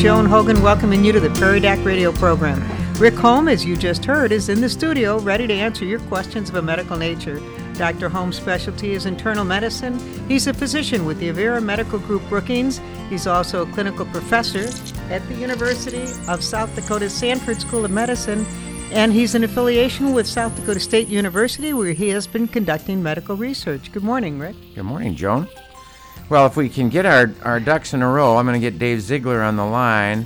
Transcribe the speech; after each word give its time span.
Joan 0.00 0.24
Hogan 0.24 0.62
welcoming 0.62 1.04
you 1.04 1.12
to 1.12 1.20
the 1.20 1.28
Prairie 1.28 1.60
Doc 1.60 1.84
radio 1.84 2.10
program. 2.10 2.58
Rick 2.94 3.16
Holm, 3.16 3.48
as 3.48 3.66
you 3.66 3.76
just 3.76 4.02
heard, 4.02 4.32
is 4.32 4.48
in 4.48 4.62
the 4.62 4.68
studio 4.70 5.18
ready 5.18 5.46
to 5.46 5.52
answer 5.52 5.84
your 5.84 6.00
questions 6.00 6.48
of 6.48 6.54
a 6.54 6.62
medical 6.62 6.96
nature. 6.96 7.38
Dr. 7.74 8.08
Holm's 8.08 8.36
specialty 8.36 8.92
is 8.92 9.04
internal 9.04 9.44
medicine. 9.44 9.98
He's 10.26 10.46
a 10.46 10.54
physician 10.54 11.04
with 11.04 11.18
the 11.18 11.28
Avera 11.28 11.62
Medical 11.62 11.98
Group 11.98 12.26
Brookings. 12.30 12.80
He's 13.10 13.26
also 13.26 13.60
a 13.60 13.72
clinical 13.72 14.06
professor 14.06 14.70
at 15.12 15.28
the 15.28 15.34
University 15.34 16.06
of 16.28 16.42
South 16.42 16.74
Dakota 16.74 17.10
Sanford 17.10 17.60
School 17.60 17.84
of 17.84 17.90
Medicine, 17.90 18.46
and 18.92 19.12
he's 19.12 19.34
in 19.34 19.44
affiliation 19.44 20.14
with 20.14 20.26
South 20.26 20.56
Dakota 20.56 20.80
State 20.80 21.08
University, 21.08 21.74
where 21.74 21.92
he 21.92 22.08
has 22.08 22.26
been 22.26 22.48
conducting 22.48 23.02
medical 23.02 23.36
research. 23.36 23.92
Good 23.92 24.02
morning, 24.02 24.38
Rick. 24.38 24.56
Good 24.74 24.84
morning, 24.84 25.14
Joan. 25.14 25.46
Well, 26.30 26.46
if 26.46 26.56
we 26.56 26.68
can 26.68 26.90
get 26.90 27.06
our, 27.06 27.28
our 27.42 27.58
ducks 27.58 27.92
in 27.92 28.02
a 28.02 28.08
row, 28.08 28.36
I'm 28.36 28.46
going 28.46 28.54
to 28.54 28.64
get 28.64 28.78
Dave 28.78 29.00
Ziegler 29.00 29.42
on 29.42 29.56
the 29.56 29.64
line. 29.64 30.24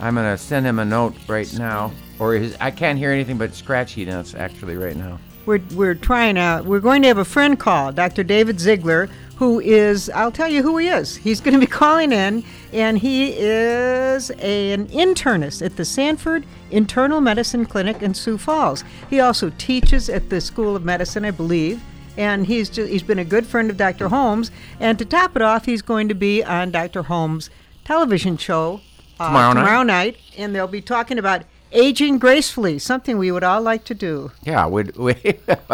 I'm 0.00 0.16
going 0.16 0.26
to 0.26 0.36
send 0.36 0.66
him 0.66 0.80
a 0.80 0.84
note 0.84 1.14
right 1.28 1.50
now. 1.56 1.92
Or 2.18 2.34
his, 2.34 2.56
I 2.60 2.72
can't 2.72 2.98
hear 2.98 3.12
anything 3.12 3.38
but 3.38 3.54
scratchy 3.54 4.04
notes 4.04 4.34
actually 4.34 4.76
right 4.76 4.96
now. 4.96 5.20
We're, 5.46 5.62
we're 5.76 5.94
trying 5.94 6.36
out, 6.36 6.64
we're 6.64 6.80
going 6.80 7.00
to 7.02 7.08
have 7.08 7.18
a 7.18 7.24
friend 7.24 7.56
call, 7.56 7.92
Dr. 7.92 8.24
David 8.24 8.58
Ziegler, 8.58 9.08
who 9.36 9.60
is, 9.60 10.10
I'll 10.10 10.32
tell 10.32 10.48
you 10.48 10.64
who 10.64 10.78
he 10.78 10.88
is. 10.88 11.14
He's 11.14 11.40
going 11.40 11.54
to 11.54 11.60
be 11.60 11.66
calling 11.68 12.10
in, 12.10 12.42
and 12.72 12.98
he 12.98 13.32
is 13.36 14.32
a, 14.40 14.72
an 14.72 14.88
internist 14.88 15.64
at 15.64 15.76
the 15.76 15.84
Sanford 15.84 16.44
Internal 16.72 17.20
Medicine 17.20 17.66
Clinic 17.66 18.02
in 18.02 18.14
Sioux 18.14 18.36
Falls. 18.36 18.82
He 19.08 19.20
also 19.20 19.52
teaches 19.58 20.10
at 20.10 20.28
the 20.28 20.40
School 20.40 20.74
of 20.74 20.84
Medicine, 20.84 21.24
I 21.24 21.30
believe, 21.30 21.80
and 22.16 22.46
he's 22.46 22.68
just, 22.68 22.90
he's 22.90 23.02
been 23.02 23.18
a 23.18 23.24
good 23.24 23.46
friend 23.46 23.70
of 23.70 23.76
Dr. 23.76 24.08
Holm's. 24.08 24.50
And 24.80 24.98
to 24.98 25.04
top 25.04 25.36
it 25.36 25.42
off, 25.42 25.66
he's 25.66 25.82
going 25.82 26.08
to 26.08 26.14
be 26.14 26.42
on 26.42 26.70
Dr. 26.70 27.04
Holm's 27.04 27.50
television 27.84 28.36
show 28.36 28.80
uh, 29.18 29.26
tomorrow, 29.26 29.54
tomorrow 29.54 29.82
night. 29.82 30.14
night, 30.14 30.18
and 30.36 30.54
they'll 30.54 30.66
be 30.66 30.80
talking 30.80 31.18
about 31.18 31.42
aging 31.72 32.18
gracefully, 32.18 32.78
something 32.78 33.18
we 33.18 33.30
would 33.30 33.44
all 33.44 33.60
like 33.60 33.84
to 33.84 33.94
do. 33.94 34.32
Yeah, 34.42 34.66
we 34.66 34.84
we 34.96 35.14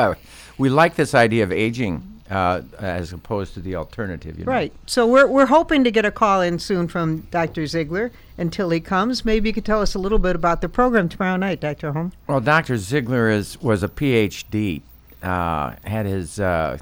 we 0.59 0.69
like 0.69 0.95
this 0.97 1.15
idea 1.15 1.45
of 1.45 1.53
aging 1.53 2.13
uh, 2.31 2.63
as 2.79 3.13
opposed 3.13 3.55
to 3.55 3.61
the 3.61 3.77
alternative. 3.77 4.39
You 4.39 4.45
know? 4.45 4.53
Right. 4.53 4.73
So 4.87 5.07
we're 5.07 5.27
we're 5.27 5.47
hoping 5.47 5.85
to 5.85 5.91
get 5.91 6.05
a 6.05 6.11
call 6.11 6.41
in 6.41 6.59
soon 6.59 6.89
from 6.89 7.27
Dr. 7.31 7.67
Ziegler. 7.67 8.11
Until 8.39 8.71
he 8.71 8.81
comes, 8.81 9.25
maybe 9.27 9.51
you 9.51 9.53
could 9.53 9.67
tell 9.67 9.83
us 9.83 9.95
a 9.95 9.99
little 9.99 10.19
bit 10.19 10.35
about 10.35 10.63
the 10.63 10.69
program 10.69 11.09
tomorrow 11.09 11.37
night, 11.37 11.61
Dr. 11.61 11.93
Holm. 11.93 12.13
Well, 12.27 12.41
Dr. 12.41 12.79
Ziegler 12.79 13.29
is 13.29 13.61
was 13.61 13.83
a 13.83 13.89
PhD. 13.89 14.83
Uh, 15.23 15.75
had 15.85 16.07
his. 16.07 16.41
Uh, 16.41 16.79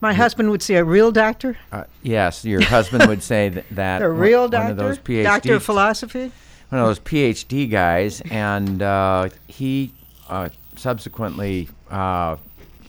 my 0.00 0.12
husband 0.12 0.50
would 0.50 0.62
see 0.62 0.74
a 0.74 0.84
real 0.84 1.10
doctor. 1.10 1.56
Uh, 1.72 1.84
yes, 2.02 2.44
your 2.44 2.62
husband 2.62 3.06
would 3.08 3.22
say 3.22 3.48
that. 3.50 3.64
that 3.70 4.02
a 4.02 4.08
real 4.08 4.42
one, 4.42 4.50
doctor. 4.50 4.64
One 4.64 4.70
of 4.72 4.76
those 4.76 4.98
PhD, 4.98 5.24
doctor 5.24 5.54
of 5.54 5.62
philosophy 5.62 6.32
one 6.68 6.80
of 6.80 6.86
those 6.88 6.98
PhD 7.00 7.70
guys, 7.70 8.20
and 8.30 8.82
uh, 8.82 9.28
he 9.46 9.92
uh, 10.28 10.48
subsequently 10.76 11.68
uh, 11.90 12.36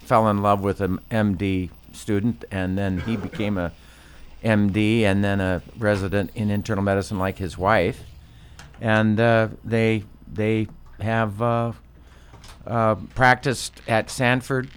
fell 0.06 0.30
in 0.30 0.42
love 0.42 0.62
with 0.62 0.82
an 0.82 1.00
MD 1.12 1.70
student, 1.94 2.44
and 2.52 2.78
then 2.78 3.00
he 3.02 3.18
became 3.18 3.58
a 3.58 3.72
MD, 4.44 5.02
and 5.02 5.24
then 5.24 5.40
a 5.40 5.62
resident 5.78 6.32
in 6.34 6.50
internal 6.50 6.84
medicine 6.84 7.20
like 7.20 7.38
his 7.38 7.58
wife, 7.58 8.02
and 8.82 9.20
uh, 9.20 9.50
they 9.64 10.04
they 10.32 10.68
have 11.00 11.40
uh, 12.68 12.72
uh, 12.72 12.96
practiced 13.16 13.82
at 13.88 14.10
Sanford. 14.10 14.70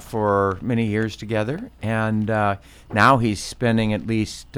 for 0.00 0.58
many 0.60 0.86
years 0.86 1.16
together, 1.16 1.70
and 1.80 2.26
now 2.92 3.16
he's 3.18 3.42
spending 3.42 3.92
at 3.94 4.06
least 4.06 4.56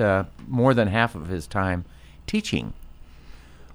more 0.49 0.75
than 0.75 0.89
half 0.89 1.15
of 1.15 1.29
his 1.29 1.47
time 1.47 1.85
teaching 2.27 2.73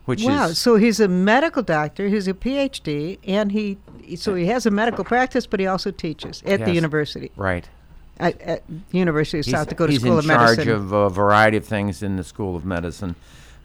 which 0.07 0.23
wow. 0.23 0.45
Is, 0.45 0.57
so 0.57 0.77
he's 0.77 1.01
a 1.01 1.09
medical 1.09 1.61
doctor. 1.61 2.07
He's 2.07 2.29
a 2.29 2.33
PhD, 2.33 3.19
and 3.27 3.51
he 3.51 3.77
so 4.16 4.35
he 4.35 4.45
has 4.45 4.66
a 4.66 4.71
medical 4.71 5.03
practice, 5.03 5.45
but 5.45 5.59
he 5.59 5.67
also 5.67 5.91
teaches 5.91 6.41
at 6.44 6.59
yes, 6.59 6.67
the 6.69 6.73
university. 6.73 7.29
Right. 7.35 7.67
At, 8.17 8.39
at 8.39 8.63
University 8.91 9.39
of 9.39 9.45
he's, 9.45 9.53
South 9.53 9.67
Dakota 9.67 9.94
School 10.00 10.17
of 10.17 10.25
Medicine. 10.25 10.47
He's 10.47 10.59
in 10.59 10.66
charge 10.66 10.79
of 10.79 10.94
a 10.94 11.09
variety 11.09 11.57
of 11.57 11.66
things 11.66 12.01
in 12.01 12.16
the 12.16 12.23
School 12.23 12.55
of 12.55 12.63
Medicine. 12.63 13.16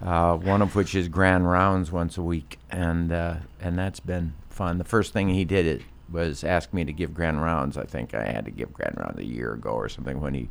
Uh, 0.05 0.37
one 0.37 0.63
of 0.63 0.75
which 0.75 0.97
is 0.97 1.07
grand 1.07 1.49
rounds 1.49 1.93
once 1.93 2.19
a 2.19 2.23
week, 2.23 2.59
and 2.71 3.13
uh, 3.13 3.37
and 3.61 3.79
that's 3.79 4.01
been 4.01 4.35
fun. 4.53 4.79
The 4.79 4.85
first 4.85 5.13
thing 5.13 5.29
he 5.29 5.45
did 5.45 5.67
it 5.67 5.83
was 6.11 6.45
ask 6.45 6.73
me 6.73 6.85
to 6.85 6.93
give 6.93 7.15
grand 7.15 7.43
rounds. 7.43 7.77
I 7.77 7.85
think 7.85 8.15
I 8.15 8.25
had 8.25 8.45
to 8.45 8.51
give 8.51 8.73
grand 8.73 8.97
rounds 8.99 9.19
a 9.19 9.25
year 9.25 9.55
ago 9.55 9.71
or 9.71 9.89
something 9.89 10.21
when 10.21 10.35
he, 10.35 10.49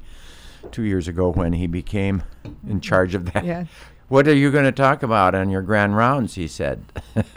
two 0.71 0.83
years 0.83 1.07
ago 1.07 1.31
when 1.31 1.53
he 1.53 1.67
became 1.67 2.23
in 2.67 2.81
charge 2.81 3.15
of 3.15 3.31
that. 3.33 3.45
Yeah. 3.45 3.65
What 4.11 4.27
are 4.27 4.35
you 4.35 4.51
going 4.51 4.65
to 4.65 4.73
talk 4.73 5.03
about 5.03 5.35
on 5.35 5.49
your 5.49 5.61
grand 5.61 5.95
rounds? 5.95 6.35
He 6.35 6.45
said. 6.45 6.83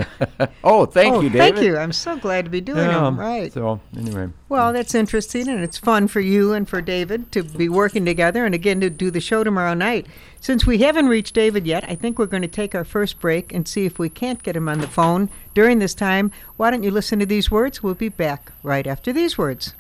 oh, 0.64 0.86
thank 0.86 1.14
oh, 1.14 1.20
you, 1.20 1.30
David. 1.30 1.54
Thank 1.54 1.64
you. 1.64 1.76
I'm 1.76 1.92
so 1.92 2.16
glad 2.16 2.46
to 2.46 2.50
be 2.50 2.60
doing 2.60 2.78
yeah, 2.78 2.98
them. 2.98 3.16
Right. 3.16 3.52
So 3.52 3.80
anyway. 3.96 4.30
Well, 4.48 4.72
that's 4.72 4.92
interesting, 4.92 5.48
and 5.48 5.62
it's 5.62 5.78
fun 5.78 6.08
for 6.08 6.18
you 6.18 6.52
and 6.52 6.68
for 6.68 6.82
David 6.82 7.30
to 7.30 7.44
be 7.44 7.68
working 7.68 8.04
together, 8.04 8.44
and 8.44 8.56
again 8.56 8.80
to 8.80 8.90
do 8.90 9.12
the 9.12 9.20
show 9.20 9.44
tomorrow 9.44 9.74
night. 9.74 10.08
Since 10.40 10.66
we 10.66 10.78
haven't 10.78 11.06
reached 11.06 11.36
David 11.36 11.64
yet, 11.64 11.84
I 11.86 11.94
think 11.94 12.18
we're 12.18 12.26
going 12.26 12.42
to 12.42 12.48
take 12.48 12.74
our 12.74 12.84
first 12.84 13.20
break 13.20 13.54
and 13.54 13.68
see 13.68 13.86
if 13.86 14.00
we 14.00 14.08
can't 14.08 14.42
get 14.42 14.56
him 14.56 14.68
on 14.68 14.80
the 14.80 14.88
phone 14.88 15.30
during 15.54 15.78
this 15.78 15.94
time. 15.94 16.32
Why 16.56 16.72
don't 16.72 16.82
you 16.82 16.90
listen 16.90 17.20
to 17.20 17.26
these 17.26 17.52
words? 17.52 17.84
We'll 17.84 17.94
be 17.94 18.08
back 18.08 18.50
right 18.64 18.88
after 18.88 19.12
these 19.12 19.38
words. 19.38 19.74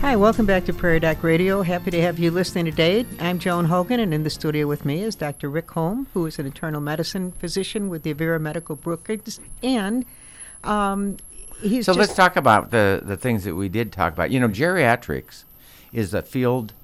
Hi, 0.00 0.14
welcome 0.14 0.46
back 0.46 0.64
to 0.66 0.72
Prairie 0.72 1.00
Doc 1.00 1.24
Radio. 1.24 1.62
Happy 1.62 1.90
to 1.90 2.00
have 2.00 2.20
you 2.20 2.30
listening 2.30 2.66
today. 2.66 3.04
I'm 3.18 3.40
Joan 3.40 3.64
Hogan, 3.64 3.98
and 3.98 4.14
in 4.14 4.22
the 4.22 4.30
studio 4.30 4.68
with 4.68 4.84
me 4.84 5.02
is 5.02 5.16
Dr. 5.16 5.50
Rick 5.50 5.72
Holm, 5.72 6.06
who 6.14 6.24
is 6.24 6.38
an 6.38 6.46
internal 6.46 6.80
medicine 6.80 7.32
physician 7.32 7.88
with 7.88 8.04
the 8.04 8.14
Avera 8.14 8.40
Medical 8.40 8.76
Brookings, 8.76 9.40
and 9.60 10.06
um, 10.62 11.16
he's. 11.60 11.84
So 11.84 11.92
let's 11.92 12.14
talk 12.14 12.36
about 12.36 12.70
the 12.70 13.02
the 13.04 13.16
things 13.16 13.42
that 13.42 13.56
we 13.56 13.68
did 13.68 13.90
talk 13.90 14.12
about. 14.12 14.30
You 14.30 14.38
know, 14.38 14.48
geriatrics 14.48 15.42
is 15.92 16.14
a 16.14 16.22
field 16.22 16.74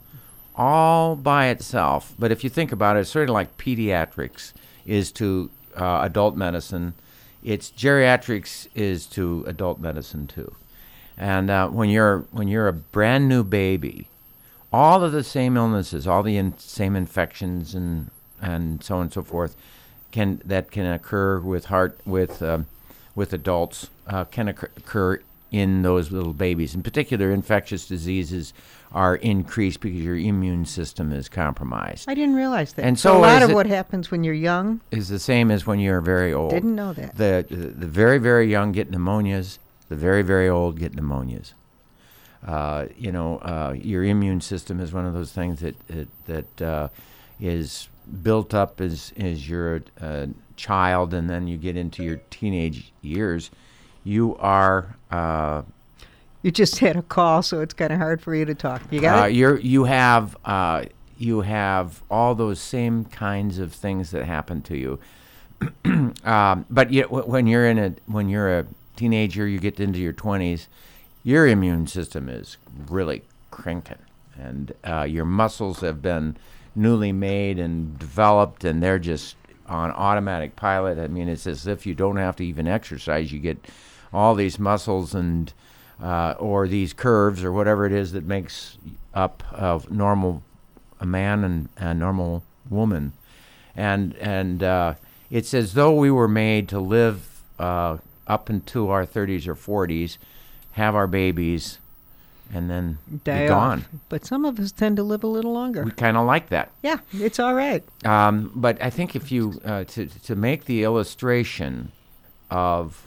all 0.57 1.15
by 1.15 1.47
itself, 1.47 2.15
but 2.19 2.33
if 2.33 2.43
you 2.43 2.51
think 2.51 2.73
about 2.73 2.97
it, 2.97 3.01
it's 3.01 3.11
sort 3.11 3.29
of 3.29 3.35
like 3.35 3.57
pediatrics 3.59 4.53
is 4.87 5.13
to 5.13 5.51
uh, 5.77 6.01
adult 6.03 6.37
medicine. 6.37 6.95
It's 7.45 7.71
geriatrics 7.71 8.67
is 8.75 9.07
to 9.07 9.45
adult 9.47 9.79
medicine 9.79 10.27
too. 10.27 10.53
And 11.17 11.51
uh, 11.51 11.69
when 11.69 11.89
you're 11.91 12.21
when 12.31 12.49
you're 12.49 12.69
a 12.69 12.73
brand 12.73 13.29
new 13.29 13.45
baby, 13.45 14.09
all 14.73 15.05
of 15.05 15.13
the 15.13 15.25
same 15.25 15.57
illnesses, 15.57 16.07
all 16.07 16.23
the 16.23 16.37
in, 16.37 16.59
same 16.59 16.97
infections 16.97 17.75
and 17.75 18.11
and 18.43 18.83
so 18.83 18.97
on 18.97 19.03
and 19.03 19.13
so 19.13 19.23
forth, 19.23 19.55
can 20.11 20.43
that 20.45 20.71
can 20.71 20.87
occur 20.87 21.39
with 21.39 21.67
heart 21.67 21.99
with 22.05 22.43
um, 22.43 22.67
with 23.15 23.33
adults 23.33 23.91
uh, 24.09 24.25
can 24.25 24.49
occur, 24.49 24.71
occur 24.77 25.21
in 25.51 25.83
those 25.83 26.11
little 26.11 26.33
babies. 26.33 26.75
In 26.75 26.83
particular, 26.83 27.31
infectious 27.31 27.87
diseases 27.87 28.53
are 28.91 29.17
increased 29.17 29.81
because 29.81 30.01
your 30.01 30.17
immune 30.17 30.65
system 30.65 31.13
is 31.13 31.29
compromised. 31.29 32.09
I 32.09 32.15
didn't 32.15 32.35
realize 32.35 32.73
that. 32.73 32.85
And 32.85 32.99
so, 32.99 33.13
so 33.13 33.19
a 33.19 33.21
lot 33.21 33.43
of 33.43 33.53
what 33.53 33.67
happens 33.67 34.11
when 34.11 34.25
you're 34.25 34.35
young. 34.35 34.81
Is 34.91 35.09
the 35.09 35.19
same 35.21 35.53
as 35.53 35.65
when 35.67 35.79
you're 35.79 36.01
very 36.01 36.33
old. 36.33 36.51
Didn't 36.51 36.75
know 36.75 36.93
that. 36.93 37.17
The, 37.17 37.47
the 37.49 37.67
the 37.69 37.87
very 37.87 38.19
very 38.19 38.51
young 38.51 38.73
get 38.73 38.91
pneumonias. 38.91 39.59
The 39.89 39.97
very 39.97 40.23
very 40.23 40.49
old 40.49 40.79
get 40.79 40.93
pneumonias. 40.93 41.53
Uh, 42.47 42.87
you 42.99 43.11
know, 43.11 43.39
uh, 43.39 43.75
your 43.77 44.05
immune 44.05 44.41
system 44.41 44.79
is 44.79 44.93
one 44.93 45.07
of 45.07 45.15
those 45.15 45.33
things 45.33 45.61
that 45.61 45.75
that, 45.89 46.09
that 46.27 46.63
uh, 46.63 46.89
is 47.41 47.89
built 48.23 48.53
up 48.53 48.81
as 48.81 49.13
as 49.17 49.49
you're 49.49 49.77
a, 49.77 49.83
a 50.01 50.29
child, 50.57 51.15
and 51.15 51.29
then 51.29 51.49
you 51.49 51.57
get 51.57 51.77
into 51.77 52.03
your 52.03 52.17
teenage 52.31 52.93
years. 53.03 53.51
You 54.05 54.37
are 54.37 54.97
uh, 55.11 55.63
You 56.43 56.51
just 56.51 56.79
had 56.81 56.97
a 56.97 57.03
call, 57.03 57.43
so 57.43 57.61
it's 57.61 57.73
kind 57.73 57.93
of 57.93 57.99
hard 57.99 58.21
for 58.21 58.35
you 58.35 58.45
to 58.45 58.55
talk. 58.55 58.83
You 58.91 59.01
got 59.01 59.23
uh, 59.23 59.27
it? 59.29 59.35
you're 59.35 59.59
you 59.59 59.85
have 59.85 60.37
uh, 60.45 60.85
you 61.17 61.41
have 61.41 62.03
all 62.11 62.35
those 62.35 62.61
same 62.61 63.07
kinds 63.07 63.59
of 63.59 63.73
things 63.73 64.11
that 64.11 64.27
happen 64.27 64.61
to 64.63 64.77
you. 64.77 64.99
um, 66.25 66.67
but 66.69 66.93
w- 66.93 67.07
when 67.07 67.47
you're 67.47 67.67
in 67.67 67.79
a 67.79 67.95
when 68.07 68.29
you're 68.29 68.59
a 68.59 68.67
teenager, 68.97 69.47
you 69.47 69.59
get 69.59 69.81
into 69.81 69.99
your 69.99 70.13
20s, 70.13 70.67
your 71.23 71.47
immune 71.47 71.87
system 71.87 72.29
is 72.29 72.57
really 72.89 73.23
cranking, 73.51 73.99
and 74.37 74.73
uh, 74.85 75.03
your 75.03 75.25
muscles 75.25 75.81
have 75.81 76.03
been 76.03 76.37
newly 76.75 77.13
made 77.13 77.59
and 77.59 77.99
developed, 77.99 78.65
and 78.65 78.83
they're 78.83 78.99
just 78.99 79.37
on 79.67 79.91
automatic 79.93 80.57
pilot. 80.57 80.99
I 80.99 81.09
mean, 81.09 81.29
it's 81.29 81.47
as 81.47 81.67
if 81.67 81.87
you 81.87 81.95
don't 81.95 82.17
have 82.17 82.37
to 82.37 82.45
even 82.45 82.67
exercise. 82.67 83.33
You 83.33 83.39
get 83.39 83.59
all 84.13 84.35
these 84.35 84.59
muscles 84.59 85.15
and 85.15 85.53
uh, 86.03 86.35
or 86.39 86.69
these 86.69 86.93
curves 86.93 87.45
or 87.45 87.53
whatever 87.53 87.87
it 87.87 87.93
is 87.93 88.13
that 88.13 88.25
makes 88.25 88.77
up 89.15 89.43
of 89.53 89.91
normal 89.91 90.43
a 91.01 91.07
man 91.07 91.45
and 91.45 91.69
a 91.77 91.95
normal 91.95 92.43
woman, 92.69 93.13
and 93.77 94.15
and 94.17 94.63
uh, 94.63 94.95
it's 95.31 95.55
as 95.55 95.75
though 95.75 95.95
we 95.95 96.11
were 96.11 96.29
made 96.29 96.69
to 96.69 96.81
live 96.81 97.43
uh, 97.59 97.99
up 98.27 98.49
into 98.51 98.89
our 98.91 99.05
30s 99.07 99.47
or 99.47 99.55
40s, 99.55 100.19
have 100.73 100.95
our 100.95 101.07
babies, 101.07 101.79
and 102.53 102.69
then 102.71 102.99
Die 103.25 103.45
be 103.47 103.49
off. 103.49 103.49
gone. 103.49 103.85
But 104.09 104.25
some 104.27 104.45
of 104.45 104.59
us 104.59 104.73
tend 104.73 104.97
to 104.97 105.03
live 105.03 105.25
a 105.25 105.27
little 105.29 105.53
longer. 105.53 105.83
We 105.85 105.91
kind 105.93 106.17
of 106.17 106.27
like 106.27 106.49
that. 106.51 106.71
yeah, 106.83 106.99
it's 107.13 107.39
all 107.39 107.55
right. 107.55 107.83
Um, 108.05 108.51
but 108.55 108.81
I 108.83 108.91
think 108.91 109.15
if 109.17 109.31
you 109.33 109.61
uh, 109.65 109.85
to 109.85 110.07
to 110.07 110.35
make 110.35 110.65
the 110.67 110.83
illustration 110.85 111.93
of 112.51 113.07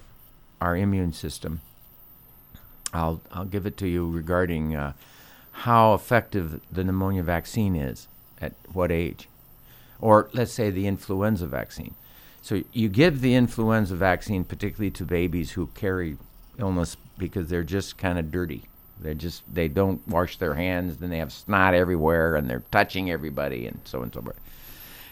our 0.59 0.75
immune 0.75 1.13
system, 1.13 1.61
I'll 2.93 3.21
I'll 3.31 3.45
give 3.45 3.65
it 3.65 3.77
to 3.77 3.87
you 3.87 4.09
regarding 4.09 4.75
uh, 4.75 4.93
how 5.51 5.93
effective 5.93 6.59
the 6.71 6.83
pneumonia 6.83 7.23
vaccine 7.23 7.75
is 7.75 8.07
at 8.41 8.53
what 8.73 8.91
age, 8.91 9.27
or 9.99 10.29
let's 10.33 10.51
say 10.53 10.69
the 10.71 10.87
influenza 10.87 11.45
vaccine. 11.47 11.93
So 12.47 12.63
you 12.71 12.87
give 12.87 13.19
the 13.19 13.35
influenza 13.35 13.93
vaccine 13.97 14.45
particularly 14.45 14.89
to 14.91 15.03
babies 15.03 15.51
who 15.51 15.67
carry 15.75 16.15
illness 16.57 16.95
because 17.17 17.49
they're 17.49 17.61
just 17.61 17.97
kind 17.97 18.17
of 18.17 18.31
dirty. 18.31 18.63
They 19.01 19.15
just 19.15 19.43
they 19.53 19.67
don't 19.67 20.07
wash 20.07 20.37
their 20.37 20.53
hands, 20.53 20.95
then 20.95 21.09
they 21.09 21.17
have 21.17 21.33
snot 21.33 21.73
everywhere, 21.73 22.37
and 22.37 22.49
they're 22.49 22.63
touching 22.71 23.11
everybody, 23.11 23.67
and 23.67 23.81
so 23.83 23.97
on 23.97 24.05
and 24.05 24.13
so 24.13 24.21
forth. 24.21 24.39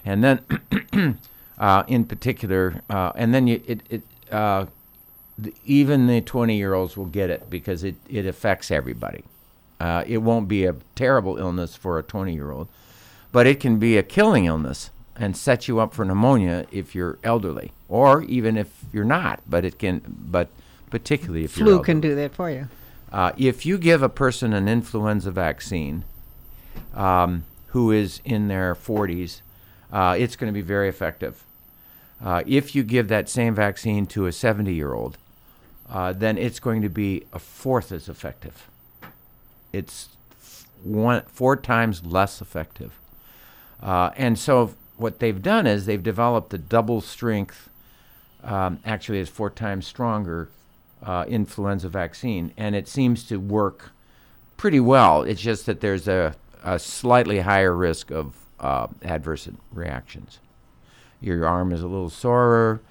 And 0.06 0.24
then, 0.24 1.20
uh, 1.60 1.84
in 1.90 2.06
particular, 2.06 2.82
uh, 2.90 3.12
and 3.16 3.34
then 3.34 3.48
you 3.48 3.62
it 3.68 3.81
it 3.90 4.04
uh, 4.31 4.68
the, 5.38 5.54
even 5.66 6.08
the 6.08 6.22
20 6.22 6.56
year 6.56 6.74
olds 6.74 6.96
will 6.96 7.04
get 7.04 7.30
it 7.30 7.50
because 7.50 7.84
it 7.84 7.96
it 8.08 8.26
affects 8.26 8.72
everybody. 8.72 9.26
Uh, 9.81 10.06
it 10.08 10.20
won't 10.20 10.48
be 10.48 10.64
a 10.64 10.78
terrible 10.96 11.38
illness 11.38 11.76
for 11.76 12.00
a 12.00 12.04
20 12.04 12.34
year 12.34 12.52
old, 12.52 12.70
but 13.34 13.46
it 13.46 13.60
can 13.60 13.78
be 13.78 13.98
a 13.98 14.04
killing 14.04 14.46
illness 14.46 14.90
and 15.16 15.36
set 15.36 15.68
you 15.68 15.80
up 15.80 15.94
for 15.94 16.04
pneumonia 16.04 16.66
if 16.72 16.94
you're 16.94 17.18
elderly, 17.24 17.72
or 17.88 18.24
even 18.24 18.58
if 18.58 18.84
you're 18.92 19.06
not. 19.06 19.42
But 19.48 19.66
it 19.66 19.80
can, 19.80 20.02
but 20.08 20.50
particularly 20.90 21.46
if 21.46 21.58
you're 21.58 21.66
Flu 21.66 21.74
elderly. 21.76 21.86
can 21.86 22.02
do 22.02 22.16
that 22.16 22.34
for 22.34 22.50
you. 22.50 22.68
Uh, 23.12 23.32
if 23.38 23.66
you 23.66 23.78
give 23.78 24.04
a 24.04 24.10
person 24.10 24.54
an 24.54 24.68
influenza 24.68 25.32
vaccine 25.32 26.04
um, 26.94 27.46
who 27.68 27.92
is 27.92 28.20
in 28.26 28.48
their 28.48 28.76
40s, 28.76 29.42
uh, 29.92 30.16
it's 30.18 30.36
going 30.36 30.52
to 30.52 30.54
be 30.54 30.62
very 30.62 30.90
effective. 30.90 31.44
Uh, 32.24 32.44
if 32.46 32.76
you 32.76 32.84
give 32.84 33.08
that 33.08 33.30
same 33.30 33.56
vaccine 33.56 34.06
to 34.08 34.26
a 34.26 34.32
70 34.32 34.74
year 34.74 34.94
old, 34.94 35.18
uh, 35.90 36.12
then 36.14 36.38
it's 36.38 36.60
going 36.60 36.82
to 36.82 36.90
be 36.90 37.24
a 37.32 37.40
fourth 37.40 37.92
as 37.92 38.10
effective. 38.10 38.70
It's 39.72 40.10
one, 40.84 41.24
four 41.28 41.56
times 41.56 42.06
less 42.06 42.42
effective. 42.42 43.00
Uh, 43.82 44.12
and 44.16 44.40
so 44.40 44.74
what 44.97 45.19
they've 45.19 45.42
done 45.42 45.68
is 45.68 45.86
they've 45.86 46.01
developed 46.01 46.53
a 46.53 46.57
double 46.57 47.01
strength, 47.01 47.69
um, 48.44 48.80
actually, 48.86 49.19
it's 49.19 49.30
four 49.30 49.50
times 49.50 49.88
stronger 49.88 50.50
uh, 51.03 51.25
influenza 51.27 51.89
vaccine, 51.89 52.51
and 52.57 52.75
it 52.75 52.88
seems 52.88 53.24
to 53.25 53.38
work 53.38 53.92
pretty 54.57 54.80
well. 54.80 55.24
It's 55.24 55.42
just 55.42 55.65
that 55.65 55.81
there's 55.81 56.07
a, 56.07 56.36
a 56.63 56.80
slightly 56.80 57.39
higher 57.39 57.75
risk 57.75 58.12
of 58.12 58.36
uh, 58.59 58.88
adverse 59.01 59.50
reactions. 59.71 60.39
Your 61.21 61.47
arm 61.47 61.71
is 61.71 61.81
a 61.81 61.88
little 61.88 62.09
sorer. 62.09 62.81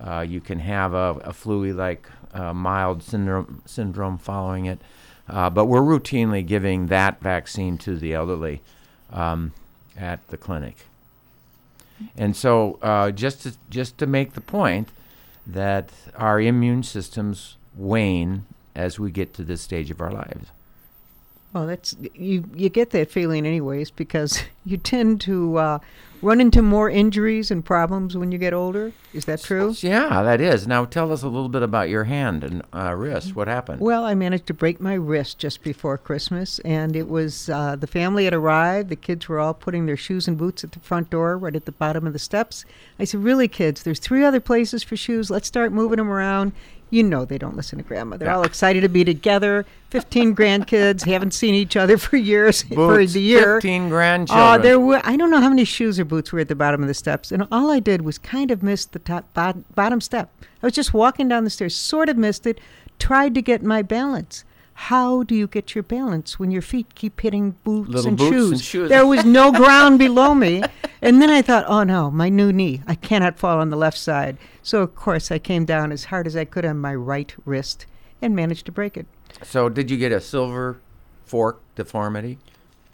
Uh, 0.00 0.20
you 0.20 0.40
can 0.40 0.58
have 0.58 0.94
a, 0.94 1.20
a 1.24 1.32
flu-like 1.32 2.08
uh, 2.32 2.52
mild 2.52 3.02
syndrome 3.02 3.62
syndrome 3.64 4.18
following 4.18 4.66
it, 4.66 4.80
uh, 5.28 5.48
but 5.50 5.66
we're 5.66 5.80
routinely 5.80 6.44
giving 6.44 6.88
that 6.88 7.20
vaccine 7.20 7.78
to 7.78 7.96
the 7.96 8.12
elderly 8.12 8.60
um, 9.12 9.52
at 9.96 10.26
the 10.28 10.36
clinic. 10.36 10.86
And 12.16 12.36
so, 12.36 12.78
uh, 12.82 13.10
just 13.10 13.42
to, 13.42 13.52
just 13.70 13.98
to 13.98 14.06
make 14.06 14.32
the 14.32 14.40
point 14.40 14.88
that 15.46 15.90
our 16.16 16.40
immune 16.40 16.82
systems 16.82 17.56
wane 17.76 18.46
as 18.74 18.98
we 18.98 19.10
get 19.10 19.34
to 19.34 19.44
this 19.44 19.62
stage 19.62 19.90
of 19.90 20.00
our 20.00 20.10
lives. 20.10 20.48
Well, 21.54 21.68
that's 21.68 21.96
you. 22.14 22.44
You 22.52 22.68
get 22.68 22.90
that 22.90 23.12
feeling, 23.12 23.46
anyways, 23.46 23.92
because 23.92 24.42
you 24.66 24.76
tend 24.76 25.20
to 25.22 25.56
uh, 25.56 25.78
run 26.20 26.40
into 26.40 26.62
more 26.62 26.90
injuries 26.90 27.52
and 27.52 27.64
problems 27.64 28.16
when 28.16 28.32
you 28.32 28.38
get 28.38 28.52
older. 28.52 28.92
Is 29.12 29.26
that 29.26 29.40
true? 29.40 29.72
Yeah, 29.78 30.24
that 30.24 30.40
is. 30.40 30.66
Now, 30.66 30.84
tell 30.84 31.12
us 31.12 31.22
a 31.22 31.28
little 31.28 31.48
bit 31.48 31.62
about 31.62 31.88
your 31.88 32.04
hand 32.04 32.42
and 32.42 32.62
uh, 32.74 32.92
wrist. 32.94 33.36
What 33.36 33.46
happened? 33.46 33.80
Well, 33.80 34.04
I 34.04 34.16
managed 34.16 34.48
to 34.48 34.54
break 34.54 34.80
my 34.80 34.94
wrist 34.94 35.38
just 35.38 35.62
before 35.62 35.96
Christmas, 35.96 36.58
and 36.60 36.96
it 36.96 37.08
was 37.08 37.48
uh, 37.48 37.76
the 37.76 37.86
family 37.86 38.24
had 38.24 38.34
arrived. 38.34 38.88
The 38.88 38.96
kids 38.96 39.28
were 39.28 39.38
all 39.38 39.54
putting 39.54 39.86
their 39.86 39.96
shoes 39.96 40.26
and 40.26 40.36
boots 40.36 40.64
at 40.64 40.72
the 40.72 40.80
front 40.80 41.08
door, 41.08 41.38
right 41.38 41.54
at 41.54 41.66
the 41.66 41.72
bottom 41.72 42.04
of 42.04 42.12
the 42.12 42.18
steps. 42.18 42.64
I 42.98 43.04
said, 43.04 43.22
"Really, 43.22 43.46
kids? 43.46 43.84
There's 43.84 44.00
three 44.00 44.24
other 44.24 44.40
places 44.40 44.82
for 44.82 44.96
shoes. 44.96 45.30
Let's 45.30 45.46
start 45.46 45.70
moving 45.70 45.98
them 45.98 46.10
around." 46.10 46.52
You 46.90 47.02
know 47.02 47.24
they 47.24 47.38
don't 47.38 47.56
listen 47.56 47.78
to 47.78 47.84
grandma. 47.84 48.16
They're 48.16 48.28
Yeah. 48.28 48.36
all 48.36 48.44
excited 48.44 48.82
to 48.82 48.88
be 48.88 49.04
together. 49.04 49.64
Fifteen 49.90 50.34
grandkids 50.34 51.04
haven't 51.04 51.32
seen 51.34 51.54
each 51.54 51.76
other 51.76 51.98
for 51.98 52.16
years 52.16 52.62
for 52.68 52.74
Boots, 52.74 53.14
the 53.14 53.20
year. 53.22 53.56
15 53.60 53.86
Oh, 53.86 53.88
grandchildren. 53.88 54.62
there 54.62 54.78
were. 54.78 55.00
I 55.04 55.16
don't 55.16 55.30
know 55.30 55.40
how 55.40 55.48
many 55.48 55.64
shoes 55.64 55.98
or 55.98 56.04
boots 56.04 56.32
were 56.32 56.40
at 56.40 56.48
the 56.48 56.54
bottom 56.54 56.82
of 56.82 56.88
the 56.88 56.94
steps, 56.94 57.32
and 57.32 57.46
all 57.50 57.70
I 57.70 57.80
did 57.80 58.02
was 58.02 58.18
kind 58.18 58.50
of 58.50 58.62
miss 58.62 58.84
the 58.84 58.98
top 58.98 59.32
bot, 59.34 59.74
bottom 59.74 60.00
step. 60.00 60.30
I 60.62 60.66
was 60.66 60.72
just 60.74 60.94
walking 60.94 61.28
down 61.28 61.44
the 61.44 61.50
stairs, 61.50 61.74
sort 61.74 62.08
of 62.08 62.16
missed 62.16 62.46
it, 62.46 62.60
tried 62.98 63.34
to 63.34 63.42
get 63.42 63.62
my 63.62 63.82
balance. 63.82 64.44
How 64.76 65.22
do 65.22 65.34
you 65.34 65.46
get 65.46 65.74
your 65.74 65.84
balance 65.84 66.38
when 66.38 66.50
your 66.50 66.60
feet 66.62 66.94
keep 66.94 67.20
hitting 67.20 67.52
boots, 67.64 67.90
Little 67.90 68.08
and, 68.08 68.18
boots 68.18 68.30
shoes? 68.32 68.50
and 68.52 68.60
shoes. 68.60 68.88
There 68.88 69.06
was 69.06 69.24
no 69.24 69.52
ground 69.60 69.98
below 69.98 70.34
me, 70.34 70.62
and 71.00 71.22
then 71.22 71.30
I 71.30 71.42
thought, 71.42 71.64
oh 71.68 71.84
no, 71.84 72.10
my 72.10 72.28
new 72.28 72.52
knee. 72.52 72.82
I 72.86 72.94
cannot 72.96 73.38
fall 73.38 73.60
on 73.60 73.70
the 73.70 73.76
left 73.76 73.96
side. 73.98 74.36
So 74.62 74.82
of 74.82 74.94
course 74.94 75.30
I 75.30 75.38
came 75.38 75.64
down 75.64 75.92
as 75.92 76.06
hard 76.06 76.26
as 76.26 76.36
I 76.36 76.44
could 76.44 76.64
on 76.64 76.78
my 76.80 76.94
right 76.94 77.32
wrist 77.44 77.86
and 78.20 78.34
managed 78.34 78.66
to 78.66 78.72
break 78.72 78.96
it. 78.96 79.06
so, 79.42 79.68
did 79.68 79.90
you 79.90 79.96
get 79.96 80.10
a 80.12 80.20
silver 80.20 80.80
fork 81.24 81.60
deformity? 81.76 82.38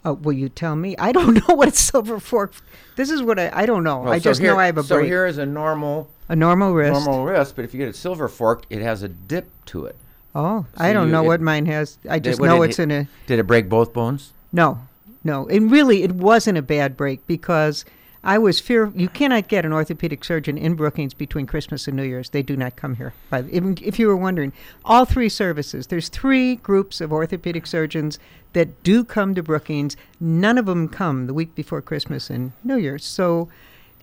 Uh, 0.05 0.09
oh, 0.09 0.13
will 0.13 0.33
you 0.33 0.49
tell 0.49 0.75
me? 0.75 0.95
I 0.97 1.11
don't 1.11 1.33
know 1.47 1.55
what 1.55 1.69
a 1.69 1.75
silver 1.75 2.19
fork. 2.19 2.53
This 2.95 3.09
is 3.09 3.21
what 3.23 3.39
I. 3.39 3.49
I 3.53 3.65
don't 3.65 3.83
know. 3.83 3.99
Well, 4.01 4.13
I 4.13 4.19
so 4.19 4.29
just 4.29 4.39
here- 4.41 4.53
know 4.53 4.59
I 4.59 4.67
have 4.67 4.77
a 4.77 4.83
So 4.83 4.95
break. 4.97 5.07
here 5.07 5.25
is 5.25 5.37
a 5.39 5.45
normal 5.45 6.09
a 6.29 6.35
normal 6.35 6.73
wrist. 6.73 6.93
normal 7.05 7.25
wrist, 7.25 7.55
but 7.55 7.65
if 7.65 7.73
you 7.73 7.79
get 7.79 7.89
a 7.89 7.93
silver 7.93 8.27
fork, 8.27 8.65
it 8.69 8.81
has 8.81 9.01
a 9.03 9.07
dip 9.09 9.49
to 9.65 9.85
it. 9.87 9.95
Oh, 10.33 10.65
So 10.77 10.83
I 10.83 10.93
don't 10.93 11.07
you- 11.07 11.11
know 11.11 11.23
it- 11.23 11.27
what 11.27 11.41
mine 11.41 11.65
has. 11.65 11.97
I 12.09 12.19
just 12.19 12.39
what 12.39 12.47
know 12.47 12.61
it's 12.61 12.79
it- 12.79 12.83
in 12.83 12.91
a. 12.91 13.07
Did 13.27 13.39
it 13.39 13.47
break 13.47 13.67
both 13.69 13.93
bones? 13.93 14.31
No, 14.53 14.79
no. 15.23 15.47
And 15.47 15.69
really, 15.71 16.03
it 16.03 16.13
wasn't 16.13 16.57
a 16.57 16.61
bad 16.61 16.95
break 16.95 17.25
because 17.27 17.83
I 18.23 18.37
was 18.37 18.59
fear. 18.59 18.91
You 18.95 19.09
cannot 19.09 19.47
get 19.47 19.65
an 19.65 19.73
orthopedic 19.73 20.23
surgeon 20.23 20.57
in 20.57 20.75
Brookings 20.75 21.13
between 21.13 21.47
Christmas 21.47 21.87
and 21.87 21.97
New 21.97 22.03
Year's. 22.03 22.29
They 22.29 22.43
do 22.43 22.55
not 22.55 22.75
come 22.75 22.95
here. 22.95 23.13
By 23.29 23.41
the- 23.41 23.55
if, 23.55 23.81
if 23.81 23.99
you 23.99 24.07
were 24.07 24.15
wondering, 24.15 24.53
all 24.85 25.05
three 25.05 25.29
services. 25.29 25.87
There's 25.87 26.07
three 26.07 26.55
groups 26.57 27.01
of 27.01 27.11
orthopedic 27.11 27.65
surgeons 27.67 28.19
that 28.53 28.83
do 28.83 29.03
come 29.03 29.33
to 29.35 29.43
Brookings. 29.43 29.97
None 30.19 30.57
of 30.57 30.65
them 30.65 30.87
come 30.87 31.27
the 31.27 31.33
week 31.33 31.55
before 31.55 31.81
Christmas 31.81 32.29
and 32.29 32.51
New 32.63 32.77
Year's. 32.77 33.03
So. 33.05 33.49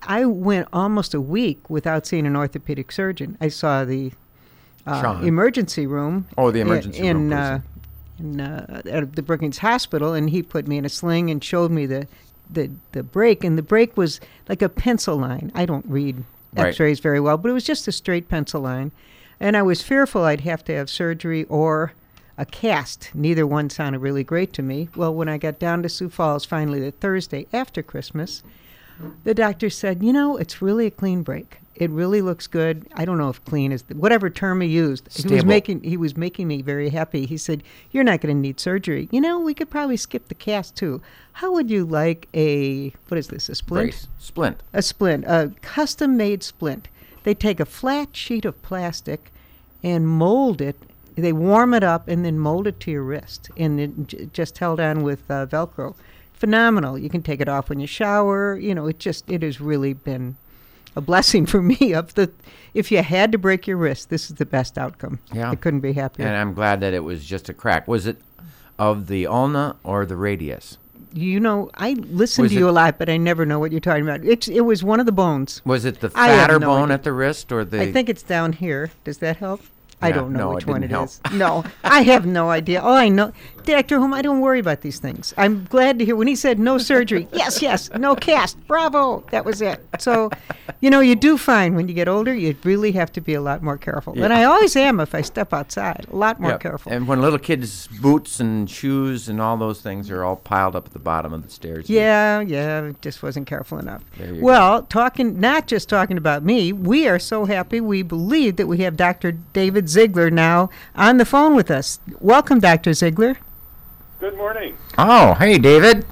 I 0.06 0.26
went 0.26 0.68
almost 0.73 1.12
a 1.12 1.20
week 1.20 1.68
without 1.68 2.06
seeing 2.06 2.25
an 2.25 2.37
orthopedic 2.37 2.92
surgeon. 2.92 3.37
I 3.40 3.49
saw 3.49 3.85
the 3.85 4.12
uh, 4.88 5.21
emergency 5.23 5.87
room. 5.87 6.26
Oh, 6.37 6.50
the 6.50 6.61
emergency 6.61 7.00
in, 7.00 7.30
room 7.30 7.33
uh, 7.33 7.61
in 8.18 8.40
uh, 8.40 8.83
at 8.87 9.14
the 9.14 9.23
Brookings 9.23 9.59
Hospital, 9.59 10.14
and 10.14 10.30
he 10.30 10.42
put 10.42 10.66
me 10.66 10.78
in 10.78 10.85
a 10.85 10.88
sling 10.88 11.30
and 11.30 11.42
showed 11.42 11.71
me 11.71 11.87
the 11.87 12.07
the 12.50 12.71
the 12.92 13.02
break, 13.02 13.45
and 13.45 13.59
the 13.59 13.62
break 13.62 13.97
was 13.97 14.21
like 14.49 14.62
a 14.62 14.68
pencil 14.68 15.16
line. 15.16 15.52
I 15.54 15.66
don't 15.66 15.87
read 15.87 16.25
Right. 16.54 16.68
X-rays 16.68 17.00
very 17.00 17.21
well, 17.21 17.37
but 17.37 17.50
it 17.50 17.52
was 17.52 17.64
just 17.64 17.87
a 17.88 17.92
straight 17.92 18.28
pencil 18.28 18.62
line, 18.62 18.90
and 19.38 19.54
I 19.54 19.62
was 19.62 19.83
fearful 19.83 20.25
I'd 20.25 20.40
have 20.40 20.64
to 20.64 20.75
have 20.75 20.88
surgery 20.88 21.45
or 21.45 21.92
a 22.38 22.47
cast. 22.47 23.11
Neither 23.14 23.47
one 23.47 23.68
sounded 23.68 23.99
really 23.99 24.25
great 24.25 24.54
to 24.54 24.62
me. 24.62 24.88
Well, 24.97 25.14
when 25.14 25.28
I 25.28 25.37
got 25.37 25.59
down 25.59 25.83
to 25.83 25.90
Sioux 25.90 26.09
Falls, 26.09 26.47
finally 26.47 26.80
the 26.80 26.90
Thursday 26.90 27.47
after 27.52 27.83
Christmas, 27.83 28.42
the 29.25 29.35
doctor 29.35 29.68
said, 29.68 30.02
"You 30.02 30.12
know, 30.12 30.38
it's 30.38 30.62
really 30.62 30.87
a 30.87 30.90
clean 30.90 31.23
break. 31.23 31.59
It 31.78 31.90
really 31.90 32.23
looks 32.23 32.49
good. 32.49 32.88
I 32.94 33.04
don't 33.04 33.18
know 33.18 33.28
if 33.28 33.44
clean 33.44 33.70
is 33.70 33.82
the, 33.82 33.94
whatever 33.94 34.28
term 34.28 34.61
he 34.61 34.68
used. 34.68 35.08
He 35.14 35.32
was 35.32 35.44
making 35.44 35.85
he 35.85 35.97
was 35.97 36.16
making 36.16 36.49
me 36.49 36.61
very 36.61 36.88
happy. 36.90 37.25
He 37.25 37.37
said, 37.37 37.62
"You're 37.92 38.04
not 38.04 38.20
going 38.20 38.35
to 38.35 38.40
need 38.40 38.58
surgery. 38.58 39.08
You 39.12 39.20
know, 39.20 39.38
we 39.38 39.54
could 39.54 39.70
probably 39.70 39.97
skip 39.97 40.26
the 40.28 40.35
cast 40.35 40.75
too. 40.76 41.00
How 41.35 41.52
would 41.52 41.70
you 41.70 41.85
like 41.85 42.28
a 42.35 42.90
what 43.06 43.16
is 43.16 43.28
this? 43.28 43.49
A 43.49 43.54
splint? 43.54 43.92
Brace. 43.92 44.08
Splint. 44.18 44.61
A 44.73 44.82
splint, 44.82 45.25
a 45.26 45.52
custom-made 45.62 46.42
splint. 46.42 46.88
They 47.23 47.35
take 47.35 47.61
a 47.61 47.64
flat 47.64 48.16
sheet 48.16 48.44
of 48.44 48.61
plastic 48.62 49.30
and 49.85 50.08
mold 50.08 50.61
it. 50.61 50.76
They 51.14 51.32
warm 51.32 51.75
it 51.75 51.85
up 51.85 52.08
and 52.08 52.25
then 52.25 52.38
mold 52.38 52.66
it 52.66 52.80
to 52.80 52.90
your 52.90 53.02
wrist, 53.04 53.50
and 53.56 53.80
it 53.80 54.06
j- 54.08 54.28
just 54.32 54.58
held 54.58 54.80
on 54.80 55.02
with 55.04 55.30
uh, 55.30 55.47
Velcro. 55.47 55.94
Phenomenal. 56.32 56.99
You 56.99 57.08
can 57.08 57.23
take 57.23 57.40
it 57.40 57.49
off 57.49 57.68
when 57.68 57.78
you 57.80 57.87
shower. 57.87 58.56
You 58.56 58.75
know, 58.75 58.87
it 58.87 58.99
just 58.99 59.30
it 59.30 59.42
has 59.42 59.61
really 59.61 59.92
been 59.92 60.37
a 60.98 61.00
blessing 61.00 61.46
for 61.46 61.62
me. 61.62 61.94
Of 61.94 62.14
the, 62.14 62.30
if 62.74 62.92
you 62.92 63.02
had 63.02 63.32
to 63.32 63.38
break 63.38 63.66
your 63.66 63.76
wrist, 63.78 64.10
this 64.10 64.28
is 64.30 64.36
the 64.36 64.44
best 64.46 64.76
outcome. 64.76 65.18
Yeah. 65.32 65.50
I 65.50 65.54
couldn't 65.56 65.80
be 65.80 65.94
happier. 65.94 66.26
And 66.26 66.36
I'm 66.36 66.52
glad 66.52 66.80
that 66.80 66.92
it 66.92 67.00
was 67.04 67.24
just 67.24 67.48
a 67.48 67.54
crack. 67.54 67.88
Was 67.88 68.06
it 68.06 68.18
of 68.78 69.06
the 69.06 69.26
ulna 69.26 69.76
or 69.84 70.04
the 70.04 70.16
radius? 70.16 70.76
you 71.14 71.40
know, 71.40 71.70
I 71.74 71.92
listen 71.94 72.42
Was 72.42 72.52
to 72.52 72.58
you 72.58 72.68
a 72.68 72.70
lot, 72.70 72.98
but 72.98 73.08
I 73.08 73.16
never 73.16 73.46
know 73.46 73.58
what 73.58 73.72
you're 73.72 73.80
talking 73.80 74.02
about. 74.02 74.22
It's 74.26 74.46
it 74.46 74.60
was 74.60 74.84
one 74.84 75.00
of 75.00 75.06
the 75.06 75.12
bones. 75.12 75.62
Was 75.64 75.86
it 75.86 76.00
the 76.00 76.10
fatter 76.10 76.58
no 76.58 76.66
bone 76.66 76.82
idea. 76.84 76.94
at 76.94 77.02
the 77.04 77.12
wrist 77.14 77.50
or 77.50 77.64
the? 77.64 77.80
I 77.80 77.92
think 77.92 78.10
it's 78.10 78.22
down 78.22 78.52
here. 78.52 78.90
Does 79.04 79.16
that 79.18 79.38
help? 79.38 79.62
I 80.02 80.08
Yeah, 80.10 80.16
don't 80.16 80.32
know 80.34 80.50
no, 80.50 80.54
which 80.56 80.64
it 80.64 80.70
one 80.70 80.84
it 80.84 80.90
help. 80.90 81.06
is. 81.08 81.20
No, 81.32 81.64
I 81.82 82.02
have 82.02 82.26
no 82.26 82.50
idea. 82.50 82.82
All 82.82 82.92
I 82.94 83.08
know, 83.08 83.32
Dr. 83.68 83.98
Holm, 83.98 84.14
I 84.14 84.22
don't 84.22 84.40
worry 84.40 84.60
about 84.60 84.80
these 84.80 84.98
things. 84.98 85.34
I'm 85.37 85.64
glad 85.64 85.98
to 85.98 86.04
hear 86.04 86.16
when 86.16 86.26
he 86.26 86.34
said 86.37 86.58
no 86.58 86.78
surgery. 86.78 87.28
yes, 87.32 87.60
yes, 87.60 87.90
no 87.94 88.16
cast. 88.16 88.58
Bravo. 88.66 89.25
That 89.30 89.44
was 89.44 89.60
it. 89.60 89.84
So, 89.98 90.30
you 90.80 90.88
know, 90.88 91.00
you 91.00 91.14
do 91.14 91.37
find 91.37 91.76
when 91.76 91.87
you 91.87 91.92
get 91.94 92.08
older, 92.08 92.34
you 92.34 92.56
really 92.64 92.92
have 92.92 93.12
to 93.12 93.20
be 93.20 93.34
a 93.34 93.42
lot 93.42 93.62
more 93.62 93.76
careful. 93.76 94.14
And 94.22 94.32
I 94.32 94.44
always 94.44 94.75
am 94.75 95.00
if 95.00 95.14
I 95.14 95.20
step 95.20 95.52
outside, 95.52 96.06
a 96.10 96.16
lot 96.16 96.40
more 96.40 96.52
Yep. 96.52 96.60
careful. 96.60 96.92
And 96.92 97.06
when 97.06 97.20
little 97.20 97.38
kids' 97.38 97.88
boots 98.00 98.40
and 98.40 98.70
shoes 98.70 99.28
and 99.28 99.38
all 99.38 99.58
those 99.58 99.82
things 99.82 100.10
are 100.10 100.25
all 100.25 100.37
piled 100.37 100.75
up 100.75 100.87
at 100.87 100.92
the 100.94 100.98
bottom 100.98 101.34
of 101.34 101.44
the 101.44 101.50
stairs. 101.50 101.90
Yeah, 101.90 102.40
yeah, 102.40 102.92
just 103.02 103.22
wasn't 103.22 103.46
careful 103.46 103.78
enough. 103.78 104.02
Well, 104.40 104.82
talking 104.84 105.38
not 105.40 105.66
just 105.66 105.90
talking 105.90 106.16
about 106.16 106.42
me, 106.42 106.72
we 106.72 107.06
are 107.06 107.18
so 107.18 107.44
happy 107.44 107.82
we 107.82 108.02
believe 108.02 108.56
that 108.56 108.66
we 108.66 108.78
have 108.78 108.96
Dr. 108.96 109.32
David 109.32 109.90
Ziegler 109.90 110.30
now 110.30 110.70
on 110.96 111.18
the 111.18 111.26
phone 111.26 111.54
with 111.54 111.70
us. 111.70 112.00
Welcome, 112.20 112.60
Dr. 112.60 112.94
Ziegler. 112.94 113.37
Good 114.20 114.37
morning. 114.37 114.76
Oh, 114.96 115.34
hey, 115.34 115.58
David. 115.58 116.04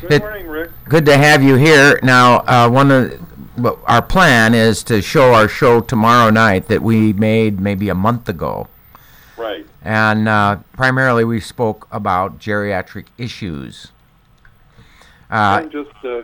Good 0.00 0.12
It- 0.12 0.22
morning, 0.22 0.46
Rick. 0.46 0.70
Good 0.88 1.06
to 1.06 1.16
have 1.16 1.42
you 1.42 1.56
here. 1.56 1.98
Now, 2.02 2.38
uh, 2.46 2.68
one 2.68 2.90
of 2.90 3.20
our 3.86 4.02
plan 4.02 4.54
is 4.54 4.82
to 4.84 5.00
show 5.02 5.34
our 5.34 5.48
show 5.48 5.80
tomorrow 5.80 6.30
night 6.30 6.68
that 6.68 6.82
we 6.82 7.12
made 7.12 7.60
maybe 7.60 7.88
a 7.88 7.94
month 7.94 8.28
ago, 8.28 8.68
Right. 9.36 9.66
and 9.84 10.28
uh, 10.28 10.56
primarily 10.72 11.24
we 11.24 11.40
spoke 11.40 11.88
about 11.90 12.38
geriatric 12.38 13.06
issues. 13.18 13.88
Uh, 15.30 15.60
and 15.62 15.72
just 15.72 15.90
uh, 16.04 16.22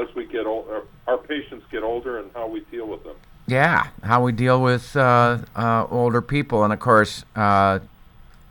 as 0.00 0.12
we 0.16 0.24
get 0.24 0.46
older, 0.46 0.82
our 1.06 1.18
patients 1.18 1.64
get 1.70 1.82
older 1.82 2.18
and 2.18 2.30
how 2.34 2.46
we 2.48 2.60
deal 2.70 2.86
with 2.86 3.04
them. 3.04 3.14
Yeah, 3.46 3.88
how 4.02 4.22
we 4.24 4.32
deal 4.32 4.62
with 4.62 4.96
uh, 4.96 5.38
uh, 5.54 5.86
older 5.90 6.22
people, 6.22 6.64
and 6.64 6.72
of 6.72 6.80
course, 6.80 7.24
uh, 7.36 7.80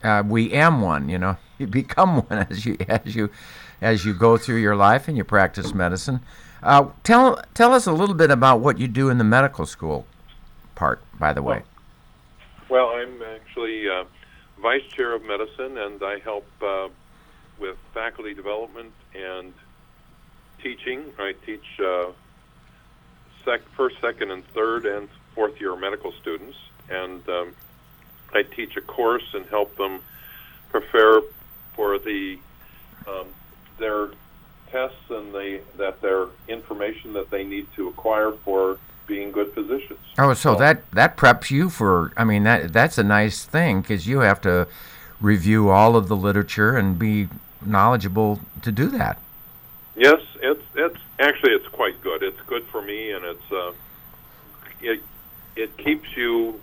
uh, 0.04 0.24
we 0.26 0.52
am 0.54 0.82
one. 0.82 1.10
You 1.10 1.18
know, 1.18 1.38
you 1.62 1.68
become 1.68 2.24
one 2.28 2.48
as 2.50 2.66
you 2.66 2.78
as 2.90 3.16
you 3.16 3.30
as 3.80 4.04
you 4.04 4.14
go 4.14 4.36
through 4.36 4.58
your 4.58 4.76
life 4.76 5.08
and 5.08 5.16
you 5.16 5.24
practice 5.24 5.74
medicine. 5.74 6.20
Uh, 6.62 6.90
tell 7.04 7.42
tell 7.54 7.74
us 7.74 7.88
a 7.88 7.94
little 7.94 8.16
bit 8.16 8.32
about 8.32 8.60
what 8.60 8.78
you 8.78 8.88
do 8.88 9.10
in 9.10 9.18
the 9.18 9.24
medical 9.24 9.66
school 9.66 10.06
part. 10.76 11.02
By 11.18 11.32
the 11.34 11.42
way, 11.42 11.62
Well, 12.68 12.90
I'm 12.90 13.22
actually 13.22 13.88
uh, 13.88 14.04
vice 14.60 14.84
chair 14.84 15.14
of 15.14 15.24
medicine, 15.24 15.78
and 15.78 16.02
I 16.04 16.20
help 16.20 16.48
uh, 16.62 16.90
with 17.60 17.78
faculty 17.94 18.34
development 18.34 18.92
and 19.16 19.54
teaching. 20.62 21.14
I 21.20 21.34
teach 21.46 21.80
uh, 21.80 22.08
sec- 23.46 23.68
first, 23.76 24.00
second, 24.02 24.32
and 24.32 24.46
third, 24.48 24.86
and 24.86 25.10
fourth 25.36 25.60
year 25.62 25.76
medical 25.76 26.12
students, 26.12 26.58
and 26.90 27.28
um, 27.30 27.56
I 28.34 28.44
teach 28.44 28.78
a 28.78 28.82
course 28.82 29.34
and 29.34 29.46
help 29.48 29.76
them 29.78 30.02
prepare 30.70 31.22
for 31.76 32.00
the 32.00 32.40
um, 33.08 33.28
their 33.78 34.10
tests 34.72 35.10
and 35.10 35.34
the 35.34 35.62
that 35.78 36.02
their 36.02 36.28
information 36.48 37.14
that 37.14 37.30
they 37.30 37.44
need 37.44 37.68
to 37.76 37.88
acquire 37.88 38.32
for 38.32 38.78
being 39.08 39.32
good 39.32 39.54
physicians. 39.54 40.00
oh, 40.18 40.34
so 40.34 40.56
that 40.56 40.90
that 40.92 41.18
preps 41.18 41.52
you 41.52 41.70
for. 41.70 42.14
I 42.16 42.24
mean, 42.24 42.44
that 42.44 42.72
that's 42.72 42.98
a 42.98 43.04
nice 43.04 43.44
thing 43.44 43.82
because 43.82 44.08
you 44.08 44.20
have 44.20 44.40
to 44.42 44.68
review 45.20 45.70
all 45.70 45.96
of 45.96 46.08
the 46.08 46.16
literature 46.16 46.78
and 46.78 46.98
be 46.98 47.28
knowledgeable 47.66 48.40
to 48.62 48.72
do 48.72 48.88
that. 48.88 49.20
Yes, 49.96 50.22
it's 50.42 50.64
it's 50.76 51.00
actually 51.20 51.54
it's 51.54 51.68
quite 51.68 52.02
good. 52.02 52.24
It's 52.24 52.40
good 52.48 52.66
for 52.68 52.82
me, 52.82 53.12
and 53.12 53.26
it's 53.26 53.52
uh, 53.52 53.74
it 54.82 55.02
it 55.56 55.78
keeps 55.78 56.16
you 56.16 56.62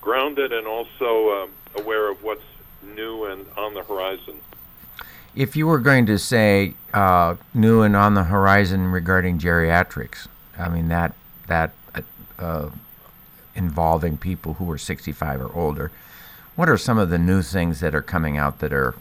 grounded 0.00 0.52
and 0.52 0.66
also 0.66 1.42
um, 1.42 1.50
aware 1.74 2.08
of 2.08 2.22
what's 2.22 2.44
new 2.94 3.24
and 3.24 3.46
on 3.56 3.74
the 3.74 3.82
horizon. 3.82 4.40
If 5.34 5.54
you 5.54 5.66
were 5.66 5.78
going 5.78 6.06
to 6.06 6.18
say 6.18 6.74
uh, 6.94 7.36
new 7.52 7.82
and 7.82 7.94
on 7.94 8.14
the 8.14 8.24
horizon 8.24 8.86
regarding 8.86 9.38
geriatrics, 9.38 10.28
I 10.58 10.68
mean 10.68 10.88
that 10.88 11.14
that 11.46 11.72
uh, 11.94 12.00
uh, 12.38 12.70
involving 13.54 14.16
people 14.16 14.54
who 14.54 14.70
are 14.70 14.78
65 14.78 15.40
or 15.40 15.54
older, 15.54 15.90
what 16.54 16.68
are 16.68 16.78
some 16.78 16.98
of 16.98 17.10
the 17.10 17.18
new 17.18 17.42
things 17.42 17.80
that 17.80 17.94
are 17.94 18.02
coming 18.02 18.36
out 18.36 18.60
that 18.60 18.72
are 18.72 18.94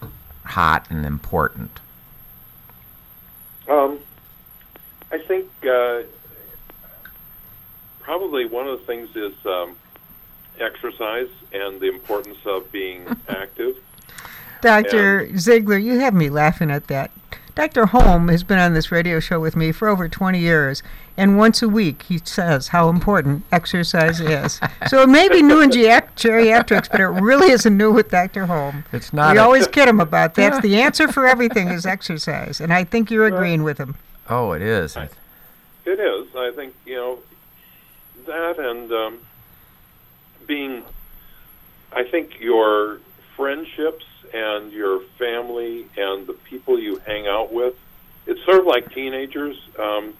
hot 0.43 0.85
and 0.89 1.05
important? 1.05 1.79
Um, 3.67 3.99
I 5.11 5.17
think 5.17 5.49
uh, 5.65 6.03
probably 8.01 8.45
one 8.45 8.67
of 8.67 8.79
the 8.79 8.85
things 8.85 9.15
is 9.15 9.33
um, 9.45 9.75
exercise 10.59 11.29
and 11.53 11.79
the 11.79 11.87
importance 11.87 12.37
of 12.45 12.71
being 12.71 13.05
active. 13.29 13.77
Dr. 14.61 15.37
Ziegler, 15.37 15.77
you 15.77 15.99
have 15.99 16.13
me 16.13 16.29
laughing 16.29 16.71
at 16.71 16.87
that. 16.87 17.11
Dr. 17.55 17.85
Holm 17.85 18.27
has 18.27 18.43
been 18.43 18.59
on 18.59 18.73
this 18.73 18.91
radio 18.91 19.21
show 19.21 19.39
with 19.39 19.55
me 19.55 19.71
for 19.71 19.87
over 19.87 20.09
20 20.09 20.39
years, 20.39 20.83
and 21.15 21.37
once 21.37 21.61
a 21.61 21.69
week 21.69 22.01
he 22.03 22.17
says 22.17 22.67
how 22.69 22.89
important 22.89 23.45
exercise 23.49 24.19
is. 24.19 24.59
so 24.87 25.01
it 25.01 25.07
may 25.07 25.29
be 25.29 25.41
new 25.41 25.61
in 25.61 25.69
geriatrics, 25.69 26.91
but 26.91 26.99
it 26.99 27.05
really 27.05 27.51
isn't 27.51 27.77
new 27.77 27.93
with 27.93 28.09
Dr. 28.09 28.45
Holm. 28.47 28.83
It's 28.91 29.13
not. 29.13 29.33
we 29.33 29.39
always 29.39 29.67
kid 29.67 29.87
him 29.87 30.01
about 30.01 30.35
that. 30.35 30.61
the 30.61 30.81
answer 30.81 31.07
for 31.07 31.25
everything 31.25 31.69
is 31.69 31.85
exercise, 31.85 32.59
and 32.59 32.73
I 32.73 32.83
think 32.83 33.09
you're 33.09 33.27
agreeing 33.27 33.63
with 33.63 33.77
him. 33.77 33.95
oh, 34.29 34.51
it 34.51 34.61
is. 34.61 34.97
It 35.85 35.99
is. 35.99 36.35
I 36.35 36.51
think 36.51 36.73
you 36.85 36.95
know 36.95 37.19
that, 38.25 38.59
and 38.59 38.91
um, 38.91 39.19
being. 40.47 40.83
I 41.91 42.03
think 42.03 42.39
your 42.39 42.99
friendships 43.35 44.05
and 44.33 44.71
your 44.71 45.01
family 45.17 45.87
and 45.97 46.27
the 46.27 46.33
people 46.33 46.79
you 46.79 46.97
hang 46.97 47.27
out 47.27 47.53
with. 47.53 47.75
It's 48.25 48.43
sort 48.43 48.59
of 48.59 48.65
like 48.65 48.93
teenagers. 48.93 49.57
Um, 49.77 50.13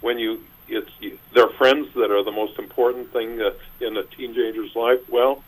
when 0.00 0.18
you, 0.18 0.44
it's 0.68 0.90
you, 1.00 1.18
they're 1.32 1.48
friends 1.48 1.92
that 1.94 2.10
are 2.10 2.22
the 2.22 2.32
most 2.32 2.58
important 2.58 3.12
thing 3.12 3.40
uh, 3.40 3.50
in 3.80 3.96
a 3.96 4.02
teenager's 4.04 4.74
life. 4.76 5.08
Well, 5.10 5.42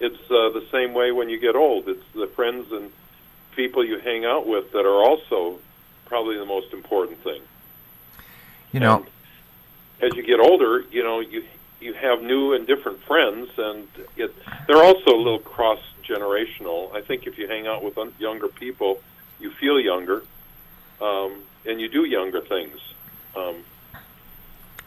it's 0.00 0.20
uh, 0.30 0.50
the 0.50 0.66
same 0.70 0.94
way 0.94 1.12
when 1.12 1.28
you 1.28 1.38
get 1.38 1.54
old. 1.54 1.88
It's 1.88 2.04
the 2.14 2.26
friends 2.26 2.72
and 2.72 2.90
people 3.54 3.84
you 3.84 3.98
hang 3.98 4.24
out 4.24 4.46
with 4.46 4.72
that 4.72 4.86
are 4.86 5.02
also 5.02 5.58
probably 6.06 6.36
the 6.36 6.46
most 6.46 6.72
important 6.72 7.22
thing 7.22 7.42
You 8.72 8.80
know, 8.80 9.06
as 10.00 10.14
you 10.16 10.22
get 10.22 10.40
older, 10.40 10.84
you 10.90 11.02
know, 11.02 11.20
you 11.20 11.44
you 11.80 11.94
have 11.94 12.22
new 12.22 12.52
and 12.52 12.66
different 12.66 13.00
friends, 13.02 13.50
and 13.56 13.88
it, 14.16 14.34
they're 14.66 14.82
also 14.82 15.14
a 15.14 15.16
little 15.16 15.38
cross 15.38 15.80
generational. 16.04 16.94
I 16.94 17.00
think 17.00 17.26
if 17.26 17.38
you 17.38 17.48
hang 17.48 17.66
out 17.66 17.82
with 17.82 17.96
un- 17.98 18.12
younger 18.18 18.48
people, 18.48 19.00
you 19.40 19.50
feel 19.50 19.80
younger, 19.80 20.22
um, 21.00 21.32
and 21.66 21.80
you 21.80 21.88
do 21.88 22.04
younger 22.04 22.40
things. 22.40 22.76
Um, 23.34 23.56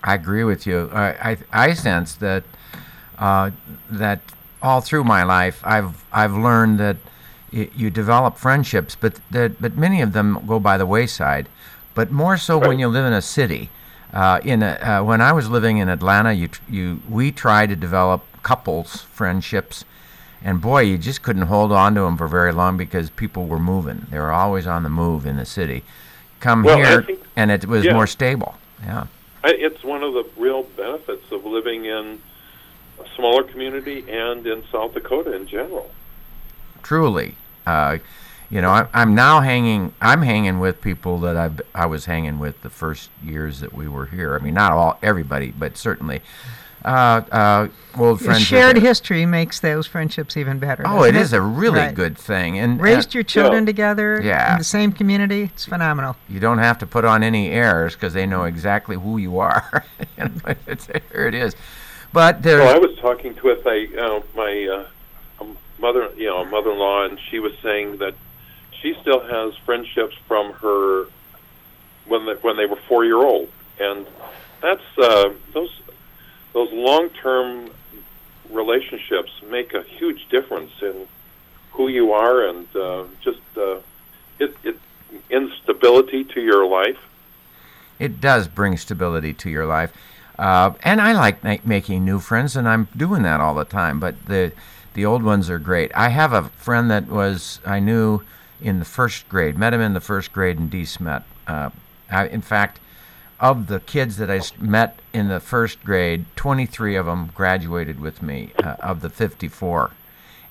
I 0.04 0.14
agree 0.16 0.44
with 0.44 0.68
you. 0.68 0.90
I 0.94 1.32
I, 1.32 1.38
I 1.52 1.74
sense 1.74 2.16
that 2.16 2.44
uh, 3.18 3.52
that 3.90 4.20
all 4.62 4.82
through 4.82 5.04
my 5.04 5.24
life, 5.24 5.62
I've 5.64 6.04
I've 6.12 6.34
learned 6.34 6.80
that 6.80 6.98
y- 7.52 7.70
you 7.76 7.90
develop 7.90 8.38
friendships, 8.38 8.96
but 9.00 9.20
that 9.32 9.62
but 9.62 9.78
many 9.78 10.02
of 10.02 10.14
them 10.14 10.44
go 10.46 10.60
by 10.60 10.78
the 10.78 10.86
wayside. 10.86 11.48
But 11.96 12.12
more 12.12 12.38
so 12.38 12.58
when 12.58 12.80
you 12.80 12.88
live 12.88 13.06
in 13.06 13.14
a 13.14 13.22
city. 13.22 13.70
Uh, 14.14 14.40
in 14.44 14.62
a, 14.62 14.74
uh, 14.74 15.04
when 15.04 15.22
I 15.22 15.32
was 15.34 15.50
living 15.50 15.78
in 15.78 15.90
Atlanta, 15.90 16.34
you 16.34 16.50
you 16.70 17.02
we 17.10 17.32
tried 17.32 17.70
to 17.70 17.76
develop 17.76 18.22
couples 18.44 19.02
friendships, 19.02 19.86
and 20.44 20.62
boy, 20.62 20.82
you 20.82 20.98
just 21.00 21.24
couldn't 21.24 21.44
hold 21.48 21.72
on 21.72 21.96
to 21.96 22.02
them 22.02 22.16
for 22.18 22.28
very 22.28 22.52
long 22.52 22.78
because 22.78 23.10
people 23.10 23.48
were 23.48 23.60
moving. 23.60 24.06
They 24.12 24.20
were 24.20 24.32
always 24.32 24.68
on 24.68 24.84
the 24.84 24.90
move 24.90 25.26
in 25.26 25.38
the 25.38 25.46
city. 25.46 25.84
Come 26.40 26.62
Well, 26.64 26.78
here, 26.78 27.02
think- 27.02 27.22
and 27.36 27.50
it 27.52 27.66
was 27.66 27.86
yeah. 27.86 27.94
more 27.94 28.06
stable. 28.06 28.56
Yeah. 28.84 29.08
I, 29.44 29.50
it's 29.54 29.84
one 29.84 30.04
of 30.04 30.14
the 30.14 30.26
real 30.38 30.64
benefits 30.64 31.32
of 31.32 31.46
living 31.46 31.86
in 31.86 32.22
a 33.00 33.06
smaller 33.16 33.44
community 33.44 34.06
and 34.10 34.46
in 34.46 34.64
South 34.72 34.94
Dakota 34.94 35.34
in 35.36 35.48
general. 35.48 35.90
truly. 36.84 37.36
Uh, 37.66 37.98
you 38.54 38.62
know, 38.62 38.70
I, 38.70 38.88
I'm 38.94 39.16
now 39.16 39.42
hanging. 39.42 39.94
I'm 40.00 40.22
hanging 40.22 40.60
with 40.60 40.80
people 40.80 41.18
that 41.22 41.36
I 41.36 41.50
I 41.74 41.88
was 41.88 42.06
hanging 42.06 42.38
with 42.38 42.62
the 42.62 42.70
first 42.70 43.10
years 43.24 43.62
that 43.62 43.74
we 43.74 43.88
were 43.88 44.06
here. 44.06 44.36
I 44.36 44.40
mean, 44.40 44.54
not 44.54 44.72
all 44.72 45.00
everybody, 45.02 45.50
but 45.50 45.76
certainly 45.76 46.22
uh, 46.86 47.22
uh, 47.32 47.68
old 47.98 48.22
friends. 48.22 48.44
shared 48.44 48.78
history 48.78 49.26
makes 49.26 49.60
those 49.60 49.88
friendships 49.88 50.38
even 50.38 50.60
better. 50.60 50.84
Oh, 50.86 51.00
doesn't 51.00 51.16
it 51.16 51.20
is 51.20 51.34
a 51.34 51.42
really 51.42 51.80
Right. 51.80 51.96
good 51.96 52.16
thing, 52.16 52.60
and 52.60 52.80
Raised 52.80 53.08
and 53.08 53.16
your 53.16 53.24
children 53.24 53.64
Yeah. 53.64 53.66
together 53.66 54.22
Yeah. 54.24 54.52
in 54.52 54.58
the 54.60 54.64
same 54.64 54.92
community. 54.92 55.50
It's 55.54 55.66
phenomenal. 55.66 56.16
you 56.30 56.40
don't 56.40 56.60
have 56.60 56.78
to 56.80 56.86
put 56.86 57.06
on 57.06 57.24
any 57.24 57.50
airs 57.50 57.96
because 57.96 58.14
they 58.14 58.28
know 58.28 58.44
exactly 58.44 58.96
who 58.98 59.18
you 59.18 59.40
are. 59.40 59.84
You 60.18 60.26
know, 60.26 60.54
it's, 60.68 60.86
here 60.86 61.26
it 61.28 61.34
is. 61.34 61.56
But 62.12 62.44
there's 62.44 62.64
Well, 62.64 62.76
I 62.76 62.78
was 62.78 62.96
talking 63.00 63.34
to 63.34 63.48
with 63.48 63.66
a 63.66 63.88
uh, 64.00 64.22
my 64.36 64.86
uh, 65.42 65.46
mother, 65.80 66.10
you 66.16 66.28
know, 66.28 66.46
mother-in-law, 66.46 67.06
and 67.06 67.18
she 67.20 67.40
was 67.40 67.54
saying 67.64 67.98
that 67.98 68.14
she 68.84 68.94
still 69.02 69.22
has 69.22 69.56
friendships 69.66 70.16
from 70.28 70.52
her 70.54 71.06
when 72.06 72.26
they, 72.26 72.34
when 72.34 72.58
they 72.58 72.66
were 72.66 72.76
four-year-old, 72.76 73.50
and 73.80 74.06
that's 74.62 74.84
uh, 74.98 75.34
those 75.54 75.82
those 76.52 76.72
long-term 76.72 77.72
relationships 78.52 79.32
make 79.50 79.74
a 79.74 79.82
huge 79.82 80.28
difference 80.30 80.72
in 80.82 81.08
who 81.72 81.88
you 81.88 82.12
are 82.12 82.46
and 82.48 82.76
uh, 82.76 83.06
just 83.22 83.40
uh, 83.58 83.78
it, 84.38 84.56
it 84.64 84.78
instability 85.30 86.24
to 86.26 86.42
your 86.42 86.68
life. 86.68 87.00
It 87.98 88.20
does 88.20 88.48
bring 88.48 88.78
stability 88.78 89.34
to 89.34 89.50
your 89.50 89.66
life, 89.66 89.96
uh, 90.38 90.74
and 90.84 91.00
I 91.00 91.14
like 91.14 91.42
ma- 91.42 91.58
making 91.64 92.04
new 92.04 92.20
friends, 92.20 92.58
and 92.58 92.68
I'm 92.68 92.90
doing 92.98 93.24
that 93.24 93.40
all 93.40 93.56
the 93.56 93.66
time. 93.66 94.02
But 94.02 94.26
the 94.26 94.52
the 94.94 95.06
old 95.06 95.24
ones 95.24 95.50
are 95.50 95.58
great. 95.58 95.92
I 95.96 96.10
have 96.10 96.34
a 96.34 96.44
friend 96.50 96.92
that 96.92 97.08
was 97.08 97.62
I 97.66 97.80
knew 97.80 98.24
in 98.64 98.80
the 98.80 98.86
first 98.86 99.28
grade, 99.30 99.58
met 99.58 99.74
him 99.74 99.82
in 99.82 99.94
the 99.94 100.02
first 100.02 100.32
grade 100.32 100.58
in 100.58 100.70
De 100.70 100.86
Smet. 100.86 101.24
Uh, 101.46 101.70
I, 102.10 102.28
in 102.28 102.42
fact, 102.42 102.80
of 103.40 103.68
the 103.68 103.82
kids 103.82 104.18
that 104.18 104.32
I 104.32 104.42
met 104.60 105.00
in 105.12 105.28
the 105.28 105.40
first 105.40 105.84
grade, 105.84 106.26
23 106.38 106.96
of 106.96 107.06
them 107.06 107.30
graduated 107.36 108.00
with 108.00 108.24
me 108.24 108.52
uh, 108.64 108.76
of 108.80 109.02
the 109.02 109.10
54. 109.10 109.92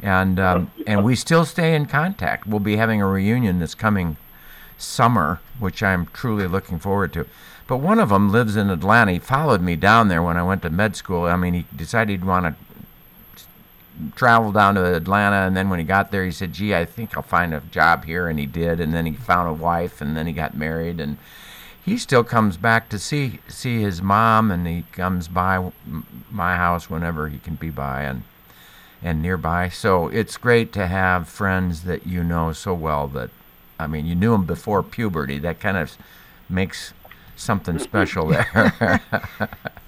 And, 0.03 0.39
um, 0.39 0.71
and 0.87 1.05
we 1.05 1.17
still 1.17 1.45
stay 1.45 1.75
in 1.75 1.87
contact. 1.87 2.47
We'll 2.47 2.61
be 2.61 2.77
having 2.77 3.01
a 3.01 3.07
reunion 3.07 3.61
this 3.61 3.75
coming 3.75 4.19
summer, 4.77 5.41
which 5.59 5.83
I'm 5.83 6.07
truly 6.07 6.47
looking 6.47 6.79
forward 6.79 7.13
to. 7.15 7.27
But 7.67 7.79
one 7.79 7.99
of 7.99 8.11
them 8.11 8.31
lives 8.31 8.57
in 8.57 8.69
Atlanta. 8.69 9.13
He 9.13 9.19
followed 9.19 9.63
me 9.63 9.77
down 9.77 10.09
there 10.09 10.23
when 10.23 10.37
I 10.37 10.43
went 10.43 10.63
to 10.63 10.71
med 10.71 10.97
school. 10.97 11.25
I 11.25 11.37
mean, 11.37 11.55
he 11.55 11.67
decided 11.75 12.11
he'd 12.11 12.25
want 12.25 12.45
to 12.45 12.72
travel 14.15 14.53
down 14.53 14.75
to 14.75 14.95
Atlanta, 14.95 15.47
and 15.47 15.57
then 15.57 15.69
when 15.71 15.79
he 15.79 15.85
got 15.85 16.11
there, 16.11 16.25
he 16.25 16.31
said, 16.31 16.53
"Gee, 16.53 16.75
I 16.75 16.85
think 16.85 17.17
I'll 17.17 17.23
find 17.23 17.55
a 17.55 17.61
job 17.71 18.05
here," 18.05 18.29
and 18.29 18.39
he 18.39 18.47
did. 18.47 18.81
And 18.81 18.93
then 18.95 19.07
he 19.07 19.13
found 19.13 19.49
a 19.49 19.53
wife, 19.53 20.01
and 20.01 20.17
then 20.17 20.27
he 20.27 20.33
got 20.33 20.57
married, 20.57 21.01
and 21.01 21.19
he 21.85 21.99
still 21.99 22.25
comes 22.25 22.57
back 22.57 22.89
to 22.91 22.99
see 22.99 23.41
see 23.49 23.81
his 23.81 24.03
mom, 24.03 24.51
and 24.51 24.67
he 24.67 24.85
comes 24.93 25.29
by 25.29 25.73
my 26.31 26.57
house 26.57 26.89
whenever 26.91 27.29
he 27.29 27.39
can 27.39 27.55
be 27.57 27.71
by, 27.71 28.03
and 28.03 28.23
and 29.03 29.21
nearby. 29.23 29.69
So 29.69 30.09
it's 30.09 30.37
great 30.37 30.73
to 30.75 30.87
have 30.87 31.29
friends 31.29 31.83
that 31.85 32.07
you 32.07 32.23
know 32.23 32.53
so 32.53 32.73
well 32.75 33.09
that, 33.09 33.31
I 33.79 33.87
mean, 33.87 34.07
you 34.07 34.15
knew 34.15 34.33
them 34.33 34.45
before 34.45 34.83
puberty. 34.83 35.39
That 35.39 35.61
kind 35.61 35.77
of 35.77 35.97
makes 36.49 36.93
something 37.37 37.79
special 37.79 38.27
there. 38.29 39.01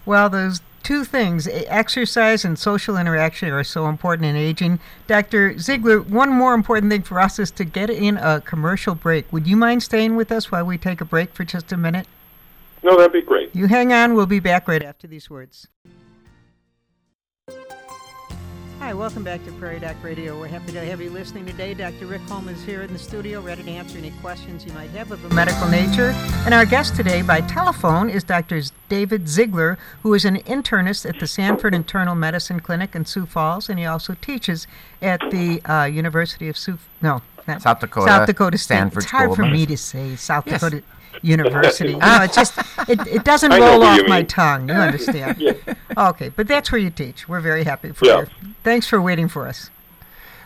Well, 0.06 0.28
those 0.28 0.61
two 0.85 1.03
things, 1.03 1.49
exercise 1.49 2.45
and 2.45 2.57
social 2.57 2.97
interaction, 2.97 3.49
are 3.50 3.64
so 3.64 3.88
important 3.88 4.26
in 4.26 4.37
aging. 4.37 4.79
Dr. 5.09 5.59
Ziegler, 5.59 6.00
one 6.00 6.31
more 6.31 6.55
important 6.55 6.93
thing 6.93 7.03
for 7.03 7.19
us 7.19 7.38
is 7.38 7.50
to 7.53 7.64
get 7.64 7.91
in 7.91 8.19
a 8.19 8.41
commercial 8.43 8.95
break. 8.95 9.33
Would 9.33 9.49
you 9.49 9.57
mind 9.57 9.83
staying 9.83 10.14
with 10.14 10.31
us 10.31 10.53
while 10.53 10.64
we 10.64 10.79
take 10.79 11.00
a 11.00 11.05
break 11.05 11.35
for 11.35 11.45
just 11.45 11.73
a 11.73 11.76
minute? 11.76 12.07
No, 12.85 12.97
that'd 12.97 13.12
be 13.12 13.23
great. 13.23 13.57
You 13.57 13.67
hang 13.67 13.93
on, 13.93 14.14
we'll 14.14 14.26
be 14.26 14.41
back 14.41 14.69
right 14.69 14.83
after 14.83 15.07
these 15.07 15.29
words. 15.31 15.67
Hi, 18.85 18.93
welcome 18.93 19.25
back 19.25 19.43
to 19.47 19.53
Prairie 19.53 19.81
Doc 19.81 19.97
Radio. 20.03 20.38
We're 20.38 20.47
happy 20.47 20.71
to 20.73 20.85
have 20.85 21.00
you 21.00 21.09
listening 21.09 21.47
today. 21.47 21.73
Dr. 21.73 22.05
Rick 22.05 22.21
Holm 22.29 22.50
is 22.50 22.62
here 22.64 22.83
in 22.83 22.93
the 22.93 22.99
studio, 22.99 23.41
ready 23.41 23.62
to 23.62 23.71
answer 23.71 23.97
any 23.97 24.11
questions 24.21 24.62
you 24.67 24.75
might 24.75 24.91
have 24.91 25.11
of 25.11 25.25
a 25.25 25.35
medical 25.35 25.67
nature. 25.69 26.11
And 26.45 26.53
our 26.53 26.67
guest 26.67 26.95
today 26.95 27.23
by 27.23 27.41
telephone 27.41 28.11
is 28.11 28.23
Dr. 28.25 28.61
David 28.91 29.26
Ziegler, 29.26 29.79
who 30.03 30.12
is 30.12 30.26
an 30.26 30.37
internist 30.41 31.09
at 31.09 31.19
the 31.19 31.26
Sanford 31.26 31.75
Internal 31.75 32.14
Medicine 32.14 32.61
Clinic 32.61 32.95
in 32.95 33.07
Sioux 33.07 33.25
Falls, 33.25 33.71
and 33.71 33.79
he 33.79 33.87
also 33.87 34.17
teaches 34.21 34.67
at 35.00 35.19
the 35.31 35.62
uh, 35.62 35.85
University 35.85 36.50
of 36.50 36.59
Sioux. 36.59 36.79
No, 37.00 37.23
not 37.49 37.62
South 37.62 37.81
Dakota, 37.81 38.07
South 38.07 38.26
Dakota 38.26 38.59
State. 38.59 38.75
Sanford 38.75 39.05
it's 39.05 39.11
hard 39.11 39.33
School 39.33 39.47
for 39.47 39.50
me 39.50 39.64
to 39.64 39.79
say 39.79 40.14
South 40.17 40.47
Yes. 40.47 40.61
Dakota 40.61 40.85
University. 41.23 41.90
you 41.92 41.97
know, 41.99 42.23
it 42.23 42.33
just 42.33 42.59
it, 42.88 43.06
it 43.06 43.25
doesn't 43.25 43.52
I 43.52 43.59
roll 43.59 43.83
off 43.83 44.00
my 44.06 44.23
tongue. 44.23 44.68
You 44.68 44.75
understand? 44.75 45.42
Okay, 45.97 46.28
but 46.30 46.49
that's 46.49 46.73
where 46.73 46.80
you 46.80 46.90
teach. 46.90 47.28
We're 47.28 47.40
very 47.40 47.62
happy 47.62 47.92
for 47.92 48.04
Yeah. 48.04 48.21
you. 48.23 48.26
Thanks 48.64 48.88
for 48.88 49.00
waiting 49.00 49.28
for 49.28 49.47
us. 49.47 49.71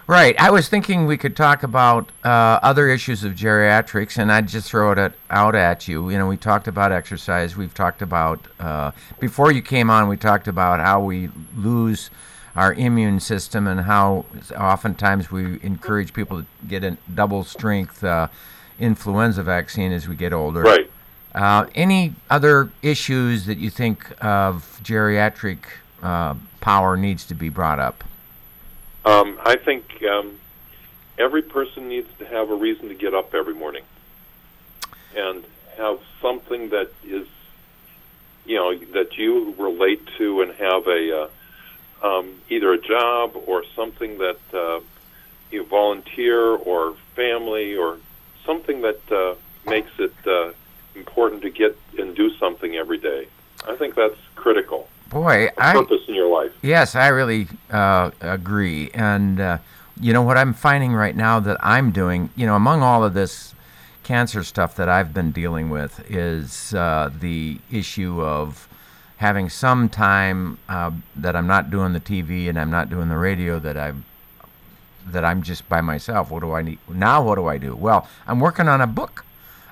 Right. 0.07 0.39
I 0.39 0.51
was 0.51 0.69
thinking 0.69 1.07
we 1.07 1.17
could 1.17 1.37
talk 1.37 1.63
about 1.63 2.11
uh, 2.23 2.61
other 2.63 2.89
issues 2.89 3.25
of 3.25 3.33
geriatrics, 3.35 4.19
and 4.19 4.31
I'd 4.31 4.49
just 4.49 4.71
throw 4.71 4.93
it 4.93 5.13
out 5.31 5.55
at 5.55 5.89
you. 5.89 6.11
You 6.11 6.19
know, 6.19 6.27
we 6.27 6.37
talked 6.37 6.69
about 6.69 6.93
exercise. 6.93 7.57
We've 7.57 7.73
talked 7.73 8.03
about 8.03 8.41
uh, 8.61 8.91
before 9.21 9.53
you 9.53 9.63
came 9.63 9.89
on. 9.89 10.09
We 10.09 10.17
talked 10.19 10.49
about 10.49 10.81
how 10.81 11.01
we 11.01 11.31
lose 11.57 12.11
our 12.57 12.75
immune 12.75 13.21
system 13.21 13.67
and 13.67 13.81
how 13.83 14.25
oftentimes 14.59 15.31
we 15.31 15.63
encourage 15.63 16.13
people 16.13 16.41
to 16.43 16.47
get 16.67 16.85
a 16.85 16.97
double 17.15 17.45
strength 17.45 18.03
uh, 18.05 18.29
influenza 18.79 19.43
vaccine 19.43 19.93
as 19.93 20.09
we 20.09 20.17
get 20.17 20.33
older. 20.33 20.63
Right. 20.63 20.91
Uh, 21.35 21.67
any 21.75 22.15
other 22.31 22.71
issues 22.83 23.47
that 23.47 23.59
you 23.59 23.71
think 23.71 24.11
of 24.25 24.81
geriatric 24.83 25.59
uh, 26.03 26.35
power 26.61 26.97
needs 26.97 27.25
to 27.27 27.35
be 27.35 27.49
brought 27.49 27.79
up? 27.79 28.05
Um, 29.05 29.39
I 29.45 29.57
think 29.57 30.03
um, 30.03 30.39
every 31.19 31.43
person 31.43 31.89
needs 31.89 32.09
to 32.19 32.27
have 32.27 32.51
a 32.51 32.55
reason 32.55 32.89
to 32.89 32.95
get 32.95 33.15
up 33.15 33.35
every 33.35 33.55
morning 33.55 33.85
and 35.17 35.45
have 35.77 36.01
something 36.21 36.71
that 36.71 36.91
is, 37.05 37.27
you 38.45 38.57
know, 38.57 38.75
that 38.93 39.17
you 39.17 39.55
relate 39.59 40.07
to 40.19 40.43
and 40.43 40.53
have 40.53 40.87
a 40.87 41.23
uh, 41.23 41.29
um, 42.03 42.35
either 42.49 42.73
a 42.73 42.79
job 42.79 43.37
or 43.47 43.65
something 43.75 44.19
that 44.19 44.39
uh, 44.55 44.81
you 45.51 45.65
volunteer 45.65 46.41
or 46.41 46.95
family 47.15 47.77
or 47.77 47.99
something 48.49 48.81
that 48.81 49.13
uh, 49.13 49.35
makes 49.69 49.91
it 49.99 50.15
uh, 50.27 50.53
important 50.95 51.43
to 51.43 51.51
get 51.51 51.77
and 51.99 52.17
do 52.17 52.31
something 52.39 52.77
every 52.77 52.97
day. 52.97 53.29
I 53.69 53.77
think 53.77 53.95
that's 53.95 54.17
critical. 54.37 54.89
Boy, 55.11 55.49
A 55.49 55.63
I 55.63 55.73
purpose 55.75 56.03
in 56.09 56.15
your 56.15 56.29
life. 56.29 56.53
Yes, 56.63 56.95
I 56.95 57.09
really 57.09 57.47
uh, 57.71 58.11
agree. 58.23 58.91
And, 58.95 59.39
uh, 59.39 59.59
you 60.01 60.15
know, 60.15 60.23
what 60.23 60.39
I'm 60.39 60.55
finding 60.55 60.95
right 60.95 61.15
now 61.15 61.41
that 61.41 61.59
I'm 61.61 61.91
doing, 61.91 62.31
you 62.37 62.47
know, 62.47 62.57
among 62.57 62.83
all 62.83 63.05
of 63.05 63.13
this 63.13 63.55
cancer 64.03 64.43
stuff 64.43 64.75
that 64.77 64.89
I've 64.89 65.13
been 65.13 65.31
dealing 65.31 65.69
with 65.69 66.11
is 66.11 66.73
uh, 66.73 67.11
the 67.21 67.59
issue 67.71 68.23
of 68.23 68.67
having 69.19 69.51
some 69.51 69.91
time 69.91 70.59
uh, 70.69 70.93
that 71.17 71.37
I'm 71.37 71.47
not 71.47 71.71
doing 71.71 71.93
the 71.93 72.01
TV 72.01 72.49
and 72.49 72.59
I'm 72.59 72.71
not 72.71 72.89
doing 72.89 73.11
the 73.11 73.19
radio 73.19 73.59
that 73.59 73.77
I'm 73.77 74.05
that 75.13 75.25
I'm 75.25 75.43
just 75.43 75.69
by 75.69 75.81
myself. 75.81 76.31
What 76.31 76.41
do 76.41 76.53
I 76.53 76.63
need 76.63 76.79
now? 76.89 77.23
What 77.23 77.37
do 77.37 77.47
I 77.47 77.59
do? 77.59 77.75
Well, 77.75 78.09
I'm 78.27 78.41
working 78.41 78.69
on 78.69 78.81
a 78.81 78.87
book, 78.87 79.25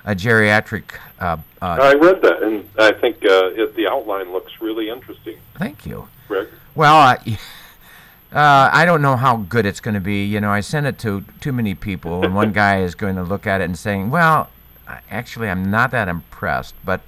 a 0.05 0.15
geriatric. 0.15 0.95
Uh, 1.19 1.37
uh, 1.61 1.65
I 1.81 1.93
read 1.93 2.21
that, 2.21 2.43
and 2.43 2.67
I 2.77 2.91
think 2.93 3.17
uh, 3.25 3.51
it, 3.55 3.75
the 3.75 3.87
outline 3.87 4.31
looks 4.31 4.61
really 4.61 4.89
interesting, 4.89 5.37
thank 5.55 5.85
you. 5.85 6.07
Rick. 6.29 6.49
Well, 6.75 6.95
uh, 6.95 7.15
uh, 8.33 8.69
I 8.71 8.85
don't 8.85 9.01
know 9.01 9.15
how 9.15 9.37
good 9.37 9.65
it's 9.65 9.79
going 9.79 9.95
to 9.95 10.01
be. 10.01 10.25
You 10.25 10.41
know, 10.41 10.49
I 10.51 10.59
sent 10.59 10.85
it 10.85 10.99
to 10.99 11.23
too 11.39 11.51
many 11.51 11.73
people, 11.75 12.23
and 12.23 12.35
one 12.35 12.51
guy 12.63 12.81
is 12.81 12.95
going 12.95 13.15
to 13.15 13.23
look 13.23 13.47
at 13.47 13.61
it 13.61 13.65
and 13.65 13.77
saying, 13.77 14.09
"Well, 14.11 14.49
actually, 15.09 15.49
I'm 15.49 15.69
not 15.71 15.91
that 15.91 16.07
impressed, 16.07 16.75
but 16.85 17.01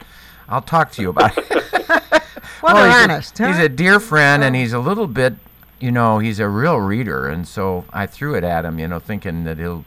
I'll 0.47 0.61
talk 0.61 0.91
to 0.93 1.01
you 1.01 1.09
about 1.09 1.37
it." 1.37 1.45
Well, 2.61 2.73
Well, 2.73 2.83
they're 2.83 2.91
he's 2.91 3.03
honest. 3.09 3.39
A, 3.39 3.43
huh? 3.43 3.53
He's 3.53 3.63
a 3.63 3.69
dear 3.69 4.01
friend, 4.01 4.43
and 4.43 4.53
he's 4.53 4.73
a 4.73 4.79
little 4.79 5.07
bit, 5.07 5.35
you 5.79 5.91
know, 5.91 6.19
he's 6.19 6.39
a 6.39 6.47
real 6.47 6.77
reader, 6.77 7.27
and 7.27 7.47
so 7.47 7.85
I 7.91 8.05
threw 8.05 8.35
it 8.35 8.43
at 8.43 8.65
him, 8.65 8.79
you 8.79 8.87
know, 8.87 8.99
thinking 8.99 9.43
that 9.45 9.57
he'll. 9.57 9.85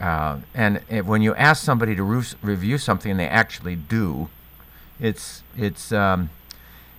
Uh, 0.00 0.38
and 0.54 0.80
if, 0.88 1.04
when 1.06 1.22
you 1.22 1.34
ask 1.34 1.64
somebody 1.64 1.96
to 1.96 2.02
re- 2.04 2.22
review 2.40 2.78
something, 2.78 3.10
and 3.10 3.20
they 3.20 3.28
actually 3.28 3.76
do. 3.76 4.28
It's 5.00 5.42
it's 5.56 5.92
um, 5.92 6.30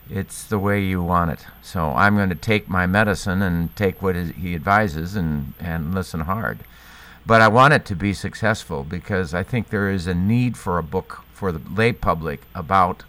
it's 0.09 0.45
the 0.45 0.59
way 0.59 0.81
you 0.81 1.03
want 1.03 1.31
it. 1.31 1.45
So 1.61 1.89
I'm 1.89 2.15
going 2.15 2.29
to 2.29 2.35
take 2.35 2.69
my 2.69 2.87
medicine 2.87 3.41
and 3.41 3.75
take 3.75 4.01
what 4.01 4.15
he 4.15 4.55
advises 4.55 5.15
and 5.15 5.53
and 5.59 5.93
listen 5.93 6.21
hard. 6.21 6.59
But 7.25 7.41
I 7.41 7.47
want 7.47 7.73
it 7.73 7.85
to 7.85 7.95
be 7.95 8.13
successful 8.13 8.83
because 8.83 9.33
I 9.33 9.43
think 9.43 9.69
there 9.69 9.91
is 9.91 10.07
a 10.07 10.15
need 10.15 10.57
for 10.57 10.77
a 10.77 10.83
book 10.83 11.23
for 11.33 11.51
the 11.51 11.61
lay 11.69 11.93
public 11.93 12.41
about 12.55 13.03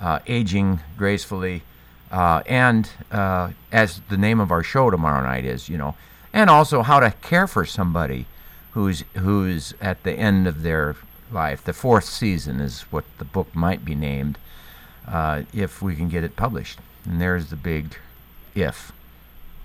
uh, 0.00 0.20
aging 0.26 0.80
gracefully, 0.96 1.62
uh, 2.10 2.42
and 2.46 2.90
uh, 3.10 3.50
as 3.72 4.00
the 4.08 4.16
name 4.16 4.40
of 4.40 4.50
our 4.50 4.62
show 4.62 4.90
tomorrow 4.90 5.22
night 5.22 5.44
is, 5.44 5.68
you 5.68 5.78
know, 5.78 5.94
and 6.32 6.50
also 6.50 6.82
how 6.82 7.00
to 7.00 7.10
care 7.22 7.46
for 7.46 7.64
somebody 7.64 8.26
who's 8.72 9.04
who's 9.16 9.74
at 9.80 10.02
the 10.02 10.12
end 10.12 10.46
of 10.46 10.62
their 10.62 10.96
life. 11.32 11.64
The 11.64 11.72
fourth 11.72 12.04
season 12.04 12.60
is 12.60 12.82
what 12.90 13.04
the 13.18 13.24
book 13.24 13.54
might 13.54 13.84
be 13.84 13.94
named, 13.94 14.38
uh, 15.06 15.42
if 15.52 15.82
we 15.82 15.96
can 15.96 16.08
get 16.08 16.24
it 16.24 16.36
published. 16.36 16.78
And 17.04 17.20
there's 17.20 17.50
the 17.50 17.56
big 17.56 17.96
if. 18.54 18.92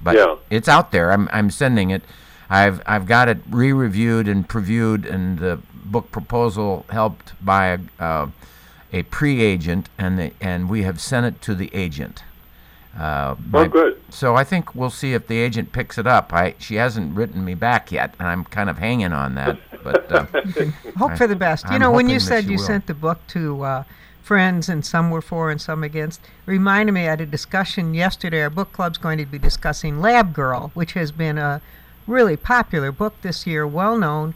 But 0.02 0.16
Yeah. 0.16 0.36
it's 0.50 0.68
out 0.68 0.92
there. 0.92 1.12
I'm 1.12 1.30
I'm 1.32 1.50
sending 1.50 1.90
it. 1.90 2.04
I've 2.50 2.82
I've 2.86 3.06
got 3.08 3.28
it 3.28 3.40
re-reviewed 3.50 4.28
and 4.28 4.48
previewed, 4.48 5.10
and 5.12 5.40
the 5.40 5.60
book 5.74 6.12
proposal 6.12 6.86
helped 6.90 7.34
by 7.44 7.68
a, 7.68 7.80
uh, 8.00 8.28
a 8.94 9.04
pre-agent, 9.04 9.90
and 9.98 10.18
the, 10.20 10.32
and 10.40 10.70
we 10.70 10.84
have 10.84 11.00
sent 11.02 11.26
it 11.26 11.42
to 11.44 11.56
the 11.56 11.70
agent. 11.74 12.24
Uh, 12.98 13.36
Oh, 13.54 13.68
good. 13.68 14.02
So 14.10 14.36
I 14.36 14.44
think 14.44 14.74
we'll 14.76 14.90
see 14.90 15.14
if 15.14 15.28
the 15.28 15.38
agent 15.38 15.72
picks 15.72 15.98
it 15.98 16.08
up. 16.08 16.34
I 16.34 16.56
she 16.60 16.76
hasn't 16.76 17.16
written 17.16 17.44
me 17.44 17.54
back 17.54 17.92
yet, 17.92 18.14
and 18.20 18.28
I'm 18.28 18.44
kind 18.46 18.70
of 18.70 18.78
hanging 18.78 19.12
on 19.12 19.36
that. 19.36 19.58
But 19.84 20.12
uh, 20.12 20.26
Hope 20.98 21.12
I- 21.12 21.16
for 21.16 21.28
the 21.28 21.36
best. 21.36 21.66
You 21.66 21.72
I'm 21.72 21.82
know, 21.82 21.92
when 21.92 22.10
you 22.10 22.20
said 22.20 22.46
you 22.46 22.58
will. 22.58 22.64
sent 22.64 22.88
the 22.88 22.94
book 22.94 23.20
to 23.30 23.64
uh, 23.64 23.84
friends 24.24 24.70
and 24.70 24.86
some 24.86 25.12
were 25.12 25.22
for 25.22 25.52
and 25.52 25.62
some 25.62 25.84
against, 25.84 26.22
reminded 26.46 26.94
me 26.94 27.02
I 27.02 27.12
had 27.12 27.22
a 27.22 27.26
discussion 27.26 27.94
yesterday. 27.94 28.42
Our 28.42 28.50
book 28.50 28.72
club's 28.72 28.98
going 28.98 29.18
to 29.20 29.26
be 29.26 29.38
discussing 29.38 30.00
Lab 30.02 30.34
Girl, 30.34 30.72
which 30.74 30.94
has 30.94 31.12
been 31.12 31.38
a, 31.38 31.62
really 32.08 32.38
popular 32.38 32.92
book 32.92 33.14
this 33.22 33.48
year, 33.48 33.66
well 33.66 33.98
known. 33.98 34.34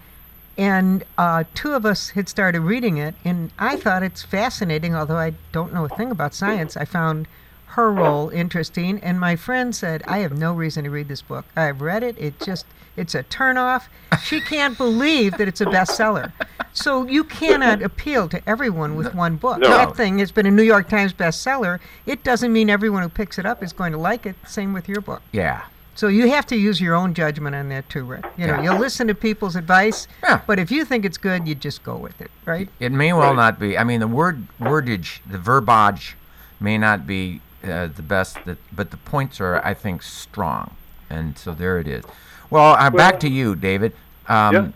And 0.57 1.03
uh, 1.17 1.43
two 1.53 1.73
of 1.73 1.85
us 1.85 2.09
had 2.09 2.27
started 2.27 2.61
reading 2.61 2.97
it, 2.97 3.15
and 3.23 3.51
I 3.57 3.77
thought 3.77 4.03
it's 4.03 4.23
fascinating, 4.23 4.93
although 4.95 5.17
I 5.17 5.33
don't 5.51 5.73
know 5.73 5.85
a 5.85 5.89
thing 5.89 6.11
about 6.11 6.33
science. 6.33 6.75
I 6.75 6.83
found 6.85 7.27
her 7.69 7.91
role 7.91 8.29
interesting, 8.29 8.99
and 9.01 9.19
my 9.19 9.35
friend 9.35 9.75
said, 9.75 10.03
I 10.07 10.19
have 10.19 10.37
no 10.37 10.53
reason 10.53 10.83
to 10.85 10.89
read 10.89 11.07
this 11.07 11.21
book. 11.21 11.45
I've 11.55 11.81
read 11.81 12.03
it, 12.03 12.17
it 12.17 12.39
just, 12.39 12.65
it's 12.97 13.13
a 13.15 13.23
turnoff. 13.23 13.83
She 14.23 14.41
can't 14.41 14.77
believe 14.77 15.37
that 15.37 15.47
it's 15.47 15.61
a 15.61 15.65
bestseller. 15.65 16.31
So 16.73 17.05
you 17.07 17.23
cannot 17.23 17.81
appeal 17.81 18.27
to 18.29 18.41
everyone 18.49 18.95
with 18.95 19.13
one 19.13 19.35
book. 19.37 19.59
No. 19.59 19.69
That 19.69 19.95
thing 19.95 20.19
has 20.19 20.31
been 20.31 20.45
a 20.45 20.51
New 20.51 20.63
York 20.63 20.89
Times 20.89 21.13
bestseller. 21.13 21.79
It 22.05 22.23
doesn't 22.23 22.51
mean 22.51 22.69
everyone 22.69 23.03
who 23.03 23.09
picks 23.09 23.37
it 23.39 23.45
up 23.45 23.63
is 23.63 23.71
going 23.73 23.91
to 23.91 23.97
like 23.97 24.25
it. 24.25 24.35
Same 24.47 24.73
with 24.73 24.87
your 24.89 25.01
book. 25.01 25.21
Yeah. 25.31 25.63
So 25.95 26.07
you 26.07 26.29
have 26.29 26.45
to 26.47 26.55
use 26.55 26.79
your 26.79 26.95
own 26.95 27.13
judgment 27.13 27.55
on 27.55 27.69
that 27.69 27.89
too, 27.89 28.03
Rick. 28.05 28.25
You 28.37 28.47
know, 28.47 28.55
Yeah. 28.55 28.63
you'll 28.63 28.79
listen 28.79 29.07
to 29.07 29.15
people's 29.15 29.55
advice, 29.57 30.07
Yeah. 30.23 30.41
but 30.47 30.57
if 30.57 30.71
you 30.71 30.85
think 30.85 31.03
it's 31.05 31.17
good, 31.17 31.47
you 31.47 31.55
just 31.55 31.83
go 31.83 31.97
with 31.97 32.21
it, 32.21 32.31
right? 32.45 32.69
It 32.79 32.91
may 32.93 33.11
well 33.13 33.29
Right. 33.31 33.35
not 33.35 33.59
be. 33.59 33.77
I 33.77 33.83
mean, 33.83 33.99
the 33.99 34.07
word 34.07 34.47
wordage, 34.59 35.19
the 35.29 35.37
verbiage, 35.37 36.15
may 36.59 36.77
not 36.77 37.05
be 37.05 37.41
uh, 37.63 37.87
the 37.87 38.01
best, 38.01 38.37
that, 38.45 38.57
but 38.71 38.91
the 38.91 38.97
points 38.97 39.39
are, 39.41 39.63
I 39.65 39.73
think, 39.73 40.01
strong, 40.03 40.75
and 41.09 41.37
so 41.37 41.53
there 41.53 41.79
it 41.79 41.87
is. 41.87 42.03
Well, 42.49 42.73
uh, 42.75 42.89
back 42.89 43.19
to 43.21 43.29
you, 43.29 43.55
David. 43.55 43.93
Um, 44.27 44.53
Yeah. 44.55 44.67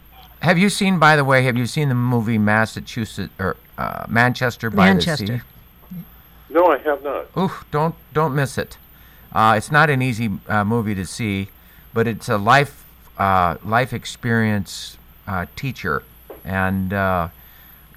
Have 0.42 0.58
you 0.58 0.70
seen, 0.70 1.00
by 1.00 1.16
the 1.16 1.24
way, 1.24 1.44
have 1.44 1.56
you 1.56 1.66
seen 1.66 1.88
the 1.88 1.96
movie 1.96 2.38
Massachusetts 2.38 3.32
or 3.40 3.56
uh, 3.78 4.06
Manchester 4.10 4.70
by 4.70 4.94
the 4.94 5.02
Sea? 5.02 5.42
No, 6.50 6.68
I 6.68 6.78
have 6.80 7.02
not. 7.02 7.28
Oof, 7.38 7.66
don't 7.72 7.96
don't 8.14 8.36
miss 8.36 8.58
it. 8.58 8.78
Uh, 9.32 9.56
it's 9.58 9.72
not 9.72 9.90
an 9.90 10.02
easy 10.02 10.30
uh, 10.50 10.66
movie 10.66 10.96
to 10.96 11.06
see, 11.06 11.48
but 11.94 12.08
it's 12.08 12.28
a 12.28 12.38
life 12.38 12.86
uh, 13.18 13.56
life 13.64 13.94
experience 13.94 14.98
uh, 15.28 15.46
teacher, 15.56 16.04
and 16.44 16.92
uh, 16.92 17.30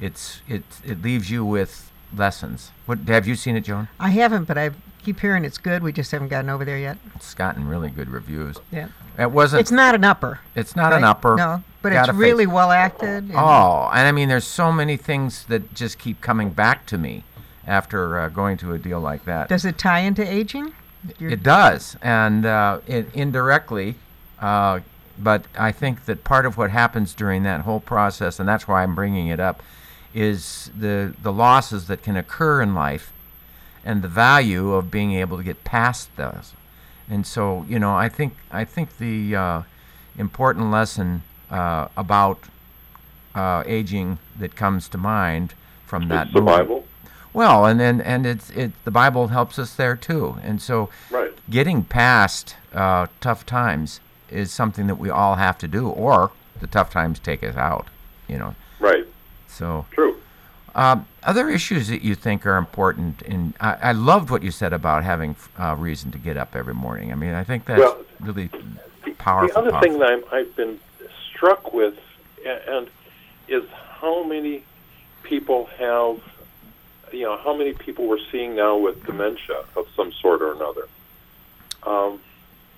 it's 0.00 0.40
it 0.48 0.62
it 0.84 1.02
leaves 1.02 1.28
you 1.30 1.44
with 1.44 1.90
lessons. 2.14 2.70
What 2.86 2.98
have 3.08 3.26
you 3.26 3.34
seen 3.34 3.56
it, 3.56 3.62
Joan? 3.62 3.88
I 4.00 4.10
haven't, 4.10 4.44
but 4.44 4.58
I 4.58 4.70
keep 5.02 5.20
hearing 5.20 5.44
it's 5.44 5.58
good. 5.58 5.82
We 5.82 5.92
just 5.92 6.10
haven't 6.10 6.28
gotten 6.28 6.50
over 6.50 6.64
there 6.64 6.78
yet. 6.78 6.98
It's 7.14 7.34
gotten 7.34 7.66
really 7.68 7.90
good 7.90 8.08
reviews. 8.10 8.56
Yeah. 8.70 8.88
It 9.18 9.30
wasn't. 9.30 9.60
It's 9.60 9.70
not 9.70 9.94
an 9.94 10.04
upper. 10.04 10.40
It's 10.54 10.76
not 10.76 10.92
an 10.92 11.02
upper. 11.04 11.36
No, 11.36 11.62
but 11.82 11.92
Gotta 11.92 12.10
it's 12.10 12.18
face- 12.18 12.20
really 12.20 12.46
well 12.46 12.70
acted. 12.70 13.08
and- 13.24 13.32
Oh, 13.34 13.88
and 13.92 14.06
I 14.06 14.12
mean, 14.12 14.28
there's 14.28 14.46
so 14.46 14.70
many 14.72 14.96
things 14.96 15.44
that 15.46 15.74
just 15.74 15.98
keep 15.98 16.20
coming 16.20 16.50
back 16.50 16.84
to 16.86 16.98
me 16.98 17.24
after 17.66 18.18
uh, 18.18 18.28
going 18.28 18.56
to 18.58 18.72
a 18.74 18.78
deal 18.78 19.00
like 19.00 19.24
that. 19.24 19.48
Does 19.48 19.64
it 19.64 19.78
tie 19.78 20.00
into 20.00 20.22
aging? 20.26 20.72
You're- 21.18 21.32
It 21.32 21.42
does, 21.42 21.96
and 22.02 22.44
uh, 22.44 22.80
it, 22.86 23.08
indirectly, 23.14 23.94
uh, 24.40 24.80
but 25.18 25.44
I 25.58 25.72
think 25.72 26.04
that 26.04 26.24
part 26.24 26.44
of 26.44 26.58
what 26.58 26.70
happens 26.70 27.14
during 27.14 27.42
that 27.44 27.62
whole 27.62 27.80
process, 27.80 28.38
and 28.38 28.46
that's 28.48 28.68
why 28.68 28.82
I'm 28.82 28.94
bringing 28.94 29.28
it 29.28 29.40
up, 29.40 29.62
is 30.16 30.70
the 30.76 31.14
the 31.22 31.32
losses 31.32 31.86
that 31.88 32.02
can 32.02 32.16
occur 32.16 32.62
in 32.62 32.74
life, 32.74 33.12
and 33.84 34.00
the 34.02 34.08
value 34.08 34.72
of 34.72 34.90
being 34.90 35.12
able 35.12 35.36
to 35.36 35.44
get 35.44 35.62
past 35.62 36.08
those. 36.16 36.54
And 37.08 37.24
so, 37.26 37.64
you 37.68 37.78
know, 37.78 37.94
I 37.94 38.08
think 38.08 38.34
I 38.50 38.64
think 38.64 38.96
the 38.98 39.36
uh, 39.36 39.62
important 40.18 40.70
lesson 40.70 41.22
uh, 41.50 41.88
about 41.96 42.38
uh, 43.34 43.62
aging 43.66 44.18
that 44.38 44.56
comes 44.56 44.88
to 44.88 44.98
mind 44.98 45.52
from 45.84 46.08
that 46.08 46.26
It's 46.28 46.34
the 46.34 46.40
movie- 46.40 46.56
Bible. 46.62 46.84
well, 47.34 47.66
and 47.66 47.78
then 47.78 48.00
and 48.00 48.24
it's 48.26 48.48
it 48.50 48.72
the 48.84 48.90
Bible 48.90 49.28
helps 49.28 49.58
us 49.58 49.74
there 49.74 49.96
too, 49.96 50.38
and 50.42 50.60
so 50.62 50.88
Right. 51.10 51.32
getting 51.50 51.84
past 51.84 52.56
uh, 52.74 53.06
tough 53.20 53.44
times 53.44 54.00
is 54.30 54.50
something 54.50 54.86
that 54.88 54.98
we 54.98 55.10
all 55.10 55.34
have 55.36 55.58
to 55.58 55.68
do, 55.68 55.88
or 55.88 56.30
the 56.60 56.66
tough 56.66 56.90
times 56.90 57.18
take 57.18 57.44
us 57.44 57.54
out. 57.56 57.86
You 58.26 58.38
know, 58.38 58.54
Right. 58.80 59.06
So 59.56 59.86
True. 59.90 60.16
um, 60.74 61.06
other 61.22 61.48
issues 61.48 61.88
that 61.88 62.02
you 62.02 62.14
think 62.14 62.46
are 62.46 62.56
important, 62.56 63.22
and 63.22 63.54
I, 63.60 63.72
I 63.82 63.92
loved 63.92 64.30
what 64.30 64.42
you 64.42 64.50
said 64.50 64.72
about 64.72 65.02
having 65.02 65.34
uh, 65.58 65.74
reason 65.78 66.10
to 66.12 66.18
get 66.18 66.36
up 66.36 66.54
every 66.54 66.74
morning. 66.74 67.10
I 67.10 67.14
mean, 67.14 67.34
I 67.34 67.44
think 67.44 67.64
that's 67.64 67.80
Well, 67.80 68.04
really 68.20 68.50
powerful. 69.18 69.48
The 69.48 69.58
other 69.58 69.70
powerful. 69.70 69.80
thing 69.80 69.98
that 70.00 70.10
I'm, 70.10 70.24
I've 70.30 70.54
been 70.54 70.78
struck 71.30 71.72
with, 71.72 71.98
and 72.44 72.88
is 73.48 73.64
how 74.00 74.22
many 74.22 74.62
people 75.22 75.66
have, 75.78 76.20
you 77.12 77.22
know, 77.22 77.36
how 77.38 77.56
many 77.56 77.72
people 77.72 78.06
we're 78.06 78.26
seeing 78.30 78.54
now 78.54 78.76
with 78.76 79.04
dementia 79.04 79.64
of 79.74 79.86
some 79.96 80.12
sort 80.12 80.42
or 80.42 80.52
another. 80.52 80.86
Um, 81.82 82.20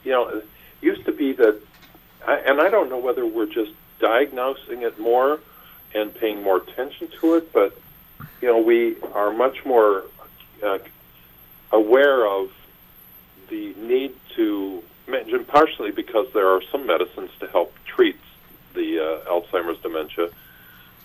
you 0.05 0.13
know, 0.13 0.29
it 0.29 0.47
used 0.81 1.05
to 1.07 1.13
be 1.13 1.33
that, 1.33 1.61
I, 2.27 2.37
and 2.37 2.61
I 2.61 2.71
don't 2.71 2.89
know 2.89 2.99
whether 2.99 3.27
we're 3.27 3.47
just 3.47 3.73
diagnosing 3.99 4.83
it 4.83 4.99
more 4.99 5.41
and 5.95 6.15
paying 6.15 6.43
more 6.43 6.59
attention 6.59 7.09
to 7.21 7.35
it, 7.35 7.53
but 7.53 7.79
you 8.41 8.49
know, 8.49 8.59
we 8.59 8.97
are 9.15 9.33
much 9.33 9.65
more 9.65 10.05
uh, 10.63 10.79
aware 11.73 12.27
of 12.27 12.51
the 13.49 13.75
need 13.75 14.15
to 14.37 14.83
mention 15.07 15.45
partially 15.45 15.91
because 15.91 16.27
there 16.33 16.49
are 16.49 16.63
some 16.71 16.87
medicines 16.87 17.31
to 17.41 17.47
help 17.47 17.75
treat 17.87 18.17
the 18.75 18.99
uh, 18.99 19.31
Alzheimer's 19.31 19.81
dementia, 19.81 20.31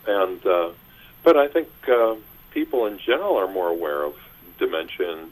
and 0.06 0.46
uh, 0.46 0.70
but 1.24 1.38
I 1.38 1.48
think 1.48 1.70
uh, 1.88 2.16
people 2.52 2.86
in 2.86 3.00
general 3.00 3.38
are 3.38 3.48
more 3.48 3.70
aware 3.70 4.04
of 4.04 4.16
dementia 4.60 5.12
in, 5.12 5.32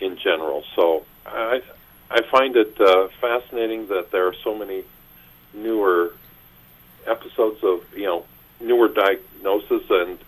in 0.00 0.16
general. 0.18 0.64
So 0.74 1.04
I 1.24 1.62
I 2.10 2.22
find 2.22 2.56
it 2.56 2.78
uh, 2.80 3.08
fascinating 3.20 3.86
that 3.88 4.10
there 4.10 4.26
are 4.26 4.34
so 4.34 4.54
many 4.54 4.82
newer 5.54 6.12
episodes 7.06 7.62
of 7.62 7.84
you 7.96 8.04
know 8.04 8.24
newer 8.60 8.88
diagnosis 8.88 9.82
and 9.90 10.18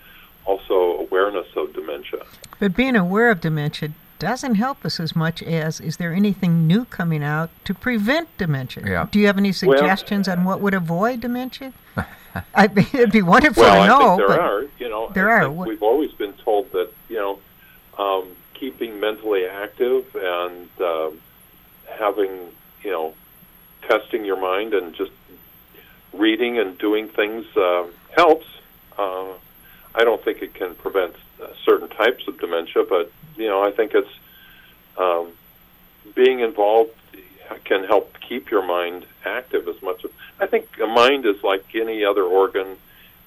also 0.44 0.98
awareness 0.98 1.46
of 1.56 1.72
dementia. 1.72 2.24
But 2.58 2.74
being 2.76 2.96
aware 2.96 3.30
of 3.30 3.40
dementia 3.40 3.90
doesn't 4.18 4.54
help 4.54 4.84
us 4.84 5.00
as 5.00 5.16
much 5.16 5.42
as 5.42 5.80
is 5.80 5.96
there 5.96 6.12
anything 6.12 6.66
new 6.66 6.84
coming 6.84 7.22
out 7.24 7.50
to 7.64 7.74
prevent 7.74 8.28
dementia? 8.38 8.84
Yeah. 8.86 9.06
Do 9.10 9.18
you 9.18 9.26
have 9.26 9.38
any 9.38 9.48
Well- 9.50 9.54
suggestions 9.78 10.28
on 10.28 10.44
what 10.44 10.60
would 10.60 10.74
avoid 10.74 11.20
dementia? 11.20 11.72
I, 12.54 12.64
it'd 12.94 13.12
be 13.12 13.20
wonderful 13.22 13.62
Well, 13.62 13.74
to 13.74 13.80
I 13.80 13.86
know. 13.88 14.16
think 14.16 14.18
there 14.18 14.28
but 14.28 14.40
are. 14.40 14.64
You 14.78 14.88
know, 14.88 15.08
there 15.12 15.30
I 15.30 15.44
are. 15.44 15.48
think 15.54 15.66
we've 15.66 15.82
always 15.82 16.12
been 16.12 16.32
told 16.34 16.72
that 16.72 16.88
you 17.08 17.16
know, 17.16 17.38
um, 17.98 18.24
keeping 18.54 18.98
mentally 19.00 19.44
active 19.46 20.06
and 20.16 20.68
um, 20.80 21.20
having 21.90 22.30
you 22.82 22.90
know, 22.90 23.14
testing 23.82 24.24
your 24.24 24.40
mind 24.40 24.72
and 24.72 24.94
just 24.94 25.10
reading 26.12 26.58
and 26.58 26.78
doing 26.78 27.08
things 27.08 27.44
uh, 27.56 27.86
helps. 28.16 28.46
Uh, 28.98 29.28
I 29.94 30.04
don't 30.04 30.22
think 30.22 30.42
it 30.42 30.54
can 30.54 30.74
prevent 30.74 31.14
uh, 31.42 31.48
certain 31.64 31.88
types 31.88 32.26
of 32.28 32.38
dementia, 32.38 32.84
but 32.88 33.10
you 33.36 33.48
know, 33.48 33.62
I 33.62 33.70
think 33.70 33.94
it's 33.94 34.10
um, 34.96 35.32
being 36.14 36.40
involved 36.40 36.92
can 37.64 37.84
help 37.84 38.18
keep 38.20 38.50
your 38.50 38.62
mind 38.62 39.06
active 39.24 39.68
as 39.68 39.80
much 39.82 40.04
as 40.04 40.10
I 40.40 40.46
think 40.46 40.68
a 40.82 40.86
mind 40.86 41.26
is 41.26 41.42
like 41.42 41.64
any 41.74 42.04
other 42.04 42.24
organ 42.24 42.76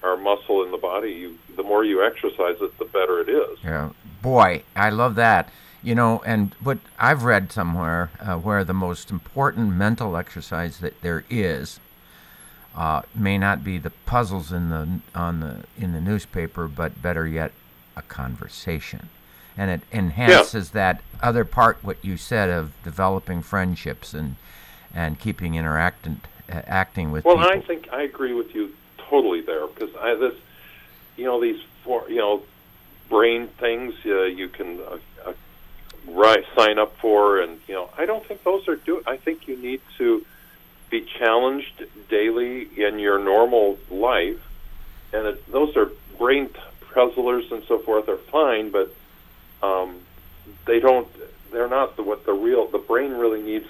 or 0.02 0.16
muscle 0.16 0.62
in 0.62 0.70
the 0.70 0.78
body. 0.78 1.12
You, 1.12 1.38
the 1.56 1.62
more 1.62 1.84
you 1.84 2.04
exercise 2.04 2.56
it, 2.60 2.76
the 2.78 2.84
better 2.84 3.20
it 3.20 3.28
is. 3.28 3.58
Yeah, 3.64 3.90
boy, 4.22 4.62
I 4.74 4.90
love 4.90 5.14
that. 5.16 5.50
You 5.82 5.94
know, 5.94 6.22
and 6.26 6.52
what 6.62 6.78
I've 6.98 7.22
read 7.22 7.52
somewhere 7.52 8.10
uh, 8.20 8.36
where 8.36 8.64
the 8.64 8.74
most 8.74 9.10
important 9.10 9.72
mental 9.72 10.16
exercise 10.16 10.78
that 10.78 11.00
there 11.00 11.24
is 11.30 11.78
uh, 12.76 13.02
may 13.14 13.38
not 13.38 13.64
be 13.64 13.78
the 13.78 13.90
puzzles 13.90 14.52
in 14.52 14.68
the 14.68 15.00
on 15.14 15.40
the 15.40 15.64
in 15.78 15.92
the 15.92 16.00
newspaper, 16.00 16.68
but 16.68 17.00
better 17.00 17.26
yet, 17.26 17.52
a 17.96 18.02
conversation, 18.02 19.08
and 19.56 19.70
it 19.70 19.80
enhances 19.90 20.70
that 20.70 21.00
other 21.22 21.44
part 21.44 21.78
what 21.82 21.96
you 22.04 22.16
said 22.18 22.50
of 22.50 22.72
developing 22.84 23.40
friendships 23.40 24.12
and 24.12 24.36
and 24.94 25.18
keeping 25.18 25.54
interacting 25.54 26.20
uh, 26.52 26.60
acting 26.66 27.10
with 27.10 27.24
Well, 27.24 27.36
people. 27.36 27.50
I 27.50 27.60
think 27.60 27.88
I 27.92 28.02
agree 28.02 28.34
with 28.34 28.54
you 28.54 28.74
totally 28.98 29.40
there 29.40 29.66
because 29.66 29.94
I 29.96 30.14
this, 30.14 30.34
you 31.16 31.24
know, 31.24 31.40
these 31.40 31.62
four, 31.82 32.04
you 32.10 32.16
know, 32.16 32.42
brain 33.08 33.48
things 33.48 33.94
uh, 34.04 34.24
you 34.24 34.48
can 34.48 34.80
uh, 34.80 34.98
uh, 35.24 36.42
sign 36.54 36.78
up 36.78 36.94
for, 36.98 37.40
and 37.40 37.58
you 37.66 37.74
know, 37.74 37.88
I 37.96 38.04
don't 38.04 38.24
think 38.26 38.44
those 38.44 38.68
are 38.68 38.76
do. 38.76 39.02
I 39.06 39.16
think 39.16 39.48
you 39.48 39.56
need 39.56 39.80
to 39.96 40.26
be 41.00 41.06
challenged 41.18 41.84
daily 42.08 42.68
in 42.76 42.98
your 42.98 43.18
normal 43.18 43.78
life, 43.90 44.40
and 45.12 45.26
it, 45.26 45.52
those 45.52 45.76
are 45.76 45.90
brain 46.18 46.48
puzzlers 46.92 47.50
and 47.52 47.62
so 47.68 47.78
forth 47.78 48.08
are 48.08 48.16
fine, 48.16 48.70
but 48.70 48.94
um, 49.62 49.96
they 50.66 50.80
don't. 50.80 51.08
They're 51.52 51.68
not 51.68 51.96
the, 51.96 52.02
what 52.02 52.24
the 52.24 52.32
real. 52.32 52.66
The 52.68 52.78
brain 52.78 53.12
really 53.12 53.42
needs 53.42 53.68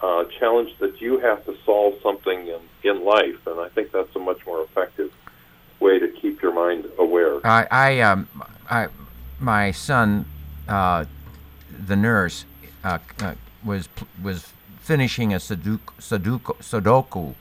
uh, 0.00 0.24
challenge 0.38 0.76
that 0.78 1.00
you 1.00 1.18
have 1.18 1.44
to 1.46 1.56
solve 1.64 1.94
something 2.02 2.46
in, 2.46 2.60
in 2.82 3.04
life, 3.04 3.46
and 3.46 3.60
I 3.60 3.68
think 3.68 3.92
that's 3.92 4.14
a 4.16 4.18
much 4.18 4.44
more 4.46 4.62
effective 4.62 5.12
way 5.80 5.98
to 5.98 6.08
keep 6.08 6.40
your 6.40 6.54
mind 6.54 6.86
aware. 6.98 7.46
I, 7.46 7.66
I, 7.70 8.00
um, 8.00 8.28
I, 8.70 8.88
my 9.38 9.70
son, 9.70 10.24
uh, 10.66 11.04
the 11.86 11.96
nurse, 11.96 12.46
uh, 12.82 12.98
uh, 13.20 13.34
was 13.64 13.88
was 14.22 14.53
finishing 14.88 15.32
a 15.32 15.38
Sudoku, 15.38 15.80
Sudoku, 15.98 16.54
Sudoku 16.60 17.34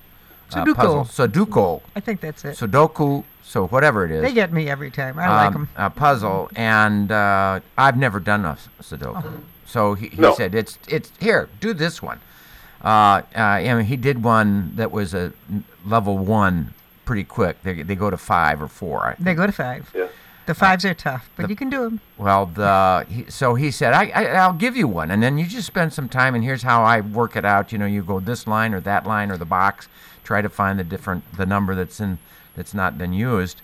uh, 0.51 0.55
Sudoku. 0.65 0.75
puzzle. 0.75 1.03
Sudoku. 1.05 1.81
I 1.95 1.99
think 1.99 2.21
that's 2.21 2.45
it. 2.45 2.55
Sudoku, 2.57 3.23
so 3.43 3.67
whatever 3.67 4.05
it 4.05 4.11
is. 4.11 4.21
They 4.21 4.33
get 4.33 4.51
me 4.53 4.69
every 4.69 4.89
time. 4.91 5.19
I 5.19 5.27
like 5.45 5.55
'em. 5.55 5.61
um, 5.63 5.69
a 5.75 5.89
puzzle, 5.89 6.49
and 6.55 7.11
uh, 7.11 7.59
I've 7.77 7.97
never 7.97 8.19
done 8.19 8.45
a 8.45 8.57
Sudoku. 8.81 9.23
Oh. 9.25 9.33
So 9.65 9.93
he, 9.95 10.07
he 10.09 10.21
No. 10.21 10.33
said, 10.35 10.55
"It's 10.55 10.77
it's 10.87 11.11
here. 11.19 11.49
Do 11.59 11.73
this 11.73 12.01
one." 12.01 12.19
Uh, 12.83 13.21
uh, 13.35 13.39
and 13.67 13.85
he 13.87 13.95
did 13.97 14.23
one 14.23 14.71
that 14.75 14.91
was 14.91 15.13
a 15.13 15.31
n- 15.49 15.63
level 15.85 16.17
one 16.17 16.73
pretty 17.05 17.23
quick. 17.23 17.61
They, 17.63 17.81
they 17.81 17.95
go 17.95 18.09
to 18.09 18.17
five 18.17 18.61
or 18.61 18.67
four. 18.67 18.99
I 19.07 19.15
They 19.19 19.33
go 19.33 19.45
to 19.45 19.51
five. 19.53 19.89
Yeah. 19.95 20.07
The 20.45 20.53
fives 20.53 20.83
are 20.83 20.93
tough, 20.93 21.29
but 21.35 21.49
you 21.49 21.55
can 21.55 21.69
do 21.69 21.83
them. 21.83 22.01
Well, 22.17 22.47
the 22.47 23.05
he, 23.09 23.31
so 23.31 23.55
he 23.55 23.71
said, 23.71 23.93
I, 23.93 24.09
I 24.09 24.23
I'll 24.25 24.53
give 24.53 24.75
you 24.75 24.87
one, 24.87 25.09
and 25.09 25.23
then 25.23 25.37
you 25.37 25.45
just 25.45 25.67
spend 25.67 25.93
some 25.93 26.09
time, 26.09 26.35
and 26.35 26.43
here's 26.43 26.63
how 26.63 26.83
I 26.83 26.99
work 26.99 27.35
it 27.35 27.45
out. 27.45 27.71
You 27.71 27.77
know, 27.77 27.85
you 27.85 28.03
go 28.03 28.19
this 28.19 28.45
line 28.45 28.73
or 28.73 28.81
that 28.81 29.05
line 29.05 29.31
or 29.31 29.37
the 29.37 29.45
box, 29.45 29.87
try 30.23 30.41
to 30.41 30.49
find 30.49 30.77
the 30.77 30.83
different 30.83 31.23
the 31.37 31.45
number 31.45 31.75
that's 31.75 31.99
in 31.99 32.17
that's 32.55 32.73
not 32.73 32.97
been 32.97 33.13
used, 33.13 33.61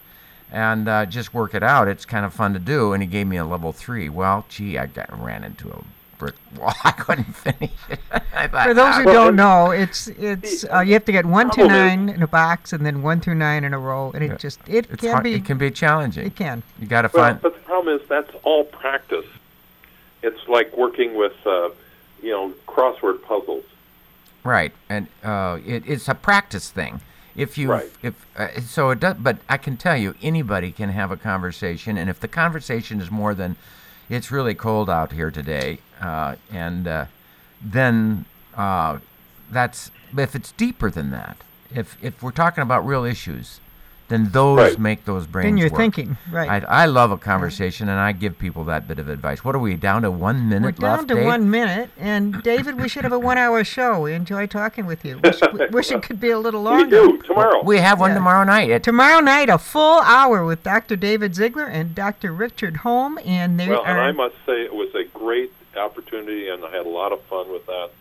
and 0.52 0.88
uh, 0.88 1.06
just 1.06 1.34
work 1.34 1.54
it 1.54 1.64
out. 1.64 1.88
It's 1.88 2.06
kind 2.06 2.26
of 2.26 2.34
fun 2.34 2.54
to 2.54 2.60
do. 2.60 2.94
And 2.94 3.04
he 3.04 3.08
gave 3.08 3.28
me 3.28 3.38
a 3.38 3.46
level 3.46 3.72
three. 3.74 4.08
Well, 4.08 4.46
gee, 4.50 4.78
I 4.78 4.86
got 4.86 5.10
ran 5.22 5.44
into 5.44 5.70
a 5.70 5.84
brick 6.20 6.36
wall. 6.60 6.74
I 6.84 6.92
couldn't 6.92 7.36
finish 7.36 7.72
it. 7.90 8.00
Thought, 8.52 8.68
For 8.68 8.74
those 8.76 8.96
who 8.96 9.02
"Ah." 9.02 9.06
Well, 9.06 9.14
don't 9.16 9.28
and- 9.30 9.38
know, 9.38 9.72
it's 9.72 10.08
it's 10.10 10.64
uh, 10.66 10.82
you 10.82 10.94
have 10.94 11.06
to 11.06 11.12
get 11.12 11.26
one 11.26 11.50
through 11.50 11.68
nine 11.70 12.10
in 12.10 12.22
a 12.22 12.28
box 12.28 12.72
and 12.74 12.86
then 12.86 13.02
one 13.02 13.20
through 13.22 13.36
nine 13.36 13.64
in 13.64 13.74
a 13.74 13.80
row, 13.80 14.12
and 14.14 14.24
it 14.24 14.38
just 14.38 14.60
it 14.68 14.86
it's 14.92 15.02
can 15.02 15.12
hard, 15.14 15.24
be 15.24 15.34
it 15.34 15.46
can 15.46 15.58
be 15.58 15.72
challenging. 15.72 16.28
it 16.28 16.36
can. 16.36 16.62
You 16.80 16.86
got 16.86 17.02
to 17.02 17.10
Well, 17.12 17.26
find. 17.32 17.42
but 17.42 17.56
the 17.56 17.62
problem 17.62 18.00
is 18.00 18.08
that's 18.08 18.32
all 18.44 18.66
practice. 18.66 19.26
It's 20.22 20.48
like 20.48 20.76
working 20.78 21.16
with, 21.16 21.34
uh, 21.48 21.70
you 22.22 22.32
know, 22.32 22.54
crossword 22.68 23.22
puzzles. 23.24 23.64
Right, 24.44 24.74
and 24.90 25.08
uh, 25.24 25.60
it, 25.66 25.84
it's 25.88 26.08
a 26.10 26.14
practice 26.16 26.70
thing. 26.70 27.02
If 27.36 27.58
you, 27.58 27.72
Right. 27.72 27.90
if 28.04 28.26
uh, 28.38 28.60
so, 28.60 28.90
it 28.90 29.00
does. 29.00 29.16
But 29.18 29.38
I 29.48 29.56
can 29.58 29.78
tell 29.78 29.96
you, 29.96 30.16
anybody 30.22 30.72
can 30.74 30.90
have 30.90 31.10
a 31.12 31.16
conversation, 31.18 31.98
and 31.98 32.10
if 32.10 32.20
the 32.20 32.28
conversation 32.28 33.00
is 33.00 33.10
more 33.10 33.34
than, 33.34 33.56
it's 34.10 34.32
really 34.32 34.56
cold 34.56 34.90
out 34.90 35.12
here 35.12 35.32
today, 35.32 35.80
uh, 36.02 36.36
and 36.52 36.88
uh, 36.88 37.06
then 37.62 38.26
uh, 38.56 39.00
that's 39.52 39.92
if 40.18 40.36
it's 40.36 40.52
deeper 40.54 40.90
than 40.90 41.12
that. 41.12 41.38
If 41.74 41.98
if 42.04 42.24
we're 42.24 42.32
talking 42.32 42.62
about 42.62 42.86
real 42.86 43.06
issues, 43.06 43.60
then 44.10 44.30
those 44.32 44.58
Right. 44.58 44.80
make 44.80 45.06
those 45.06 45.26
brains. 45.28 45.46
Then 45.46 45.58
you're 45.58 45.70
work. 45.70 45.80
thinking, 45.80 46.18
right? 46.32 46.64
I, 46.68 46.84
I 46.84 46.86
love 46.88 47.12
a 47.12 47.18
conversation, 47.18 47.88
and 47.90 48.00
I 48.00 48.12
give 48.12 48.38
people 48.38 48.64
that 48.66 48.88
bit 48.88 49.00
of 49.00 49.08
advice. 49.08 49.44
What 49.46 49.56
are 49.56 49.60
we 49.60 49.76
down 49.76 50.02
to? 50.02 50.12
One 50.12 50.50
minute 50.50 50.78
We're 50.80 50.88
down 50.88 51.08
to 51.08 51.16
Dave? 51.16 51.26
one 51.26 51.50
minute, 51.50 51.90
and 51.98 52.44
David, 52.44 52.80
we 52.82 52.90
should 52.90 53.04
have 53.04 53.14
a 53.14 53.20
one-hour 53.20 53.64
show. 53.64 54.02
We 54.02 54.14
enjoy 54.14 54.48
talking 54.48 54.86
with 54.86 55.06
you. 55.06 55.20
Wish, 55.24 55.40
wish 55.72 55.92
it 55.92 56.02
could 56.04 56.20
be 56.20 56.32
a 56.32 56.40
little 56.40 56.62
longer. 56.62 56.86
We 56.88 56.98
longer. 57.08 57.18
do 57.22 57.24
tomorrow. 57.28 57.64
We 57.64 57.78
have 57.78 58.00
one 58.00 58.12
Yeah. 58.12 58.16
tomorrow 58.16 58.44
night. 58.44 58.70
At 58.72 58.84
Tomorrow 58.84 59.20
night, 59.22 59.50
a 59.50 59.58
full 59.58 60.00
hour 60.02 60.44
with 60.44 60.64
Dr. 60.64 60.96
David 60.96 61.36
Ziegler 61.36 61.66
and 61.66 61.94
Dr. 61.96 62.34
Richard 62.34 62.78
Holm, 62.78 63.20
and 63.26 63.60
they 63.60 63.70
well, 63.70 63.82
are. 63.82 63.88
and 63.88 64.00
I 64.02 64.12
must 64.12 64.36
say 64.46 64.64
it 64.64 64.74
was 64.74 64.94
a 64.96 65.04
great 65.04 65.54
opportunity, 65.78 66.50
and 66.50 66.66
I 66.66 66.70
had 66.72 66.86
a 66.86 66.90
lot 66.90 67.12
of 67.12 67.22
fun 67.24 67.52
with 67.52 67.66
that. 67.68 67.92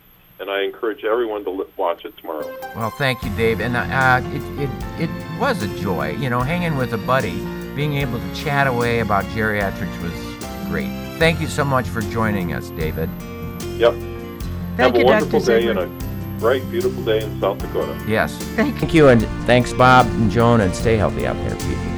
And 0.40 0.50
I 0.50 0.62
encourage 0.62 1.04
everyone 1.04 1.44
to 1.44 1.66
watch 1.76 2.04
it 2.04 2.16
tomorrow. 2.16 2.46
Well, 2.76 2.90
thank 2.90 3.22
you, 3.24 3.30
Dave. 3.30 3.60
And 3.60 3.76
uh, 3.76 4.20
it, 4.32 4.42
it, 4.62 4.70
it 5.08 5.40
was 5.40 5.62
a 5.62 5.68
joy, 5.80 6.12
you 6.12 6.30
know, 6.30 6.40
hanging 6.40 6.76
with 6.76 6.92
a 6.92 6.98
buddy, 6.98 7.38
being 7.74 7.94
able 7.94 8.20
to 8.20 8.34
chat 8.34 8.66
away 8.66 9.00
about 9.00 9.24
geriatrics 9.26 10.02
was 10.02 10.68
great. 10.68 10.90
Thank 11.18 11.40
you 11.40 11.48
so 11.48 11.64
much 11.64 11.88
for 11.88 12.02
joining 12.02 12.52
us, 12.52 12.70
David. 12.70 13.10
Yep. 13.78 13.94
Thank 14.76 14.78
have 14.78 14.96
you, 14.96 15.02
a 15.02 15.04
wonderful 15.06 15.40
Dr. 15.40 15.58
day 15.58 15.66
Ziegler. 15.66 15.84
and 15.84 16.02
a 16.02 16.38
bright, 16.38 16.70
beautiful 16.70 17.02
day 17.02 17.24
in 17.24 17.40
South 17.40 17.58
Dakota. 17.58 18.00
Yes. 18.06 18.36
Thank 18.54 18.74
you. 18.74 18.80
Thank 18.80 18.94
you, 18.94 19.08
and 19.08 19.22
thanks, 19.44 19.72
Bob 19.72 20.06
and 20.06 20.30
Joan, 20.30 20.60
and 20.60 20.72
stay 20.74 20.96
healthy 20.96 21.26
out 21.26 21.36
there, 21.36 21.56
people. 21.56 21.97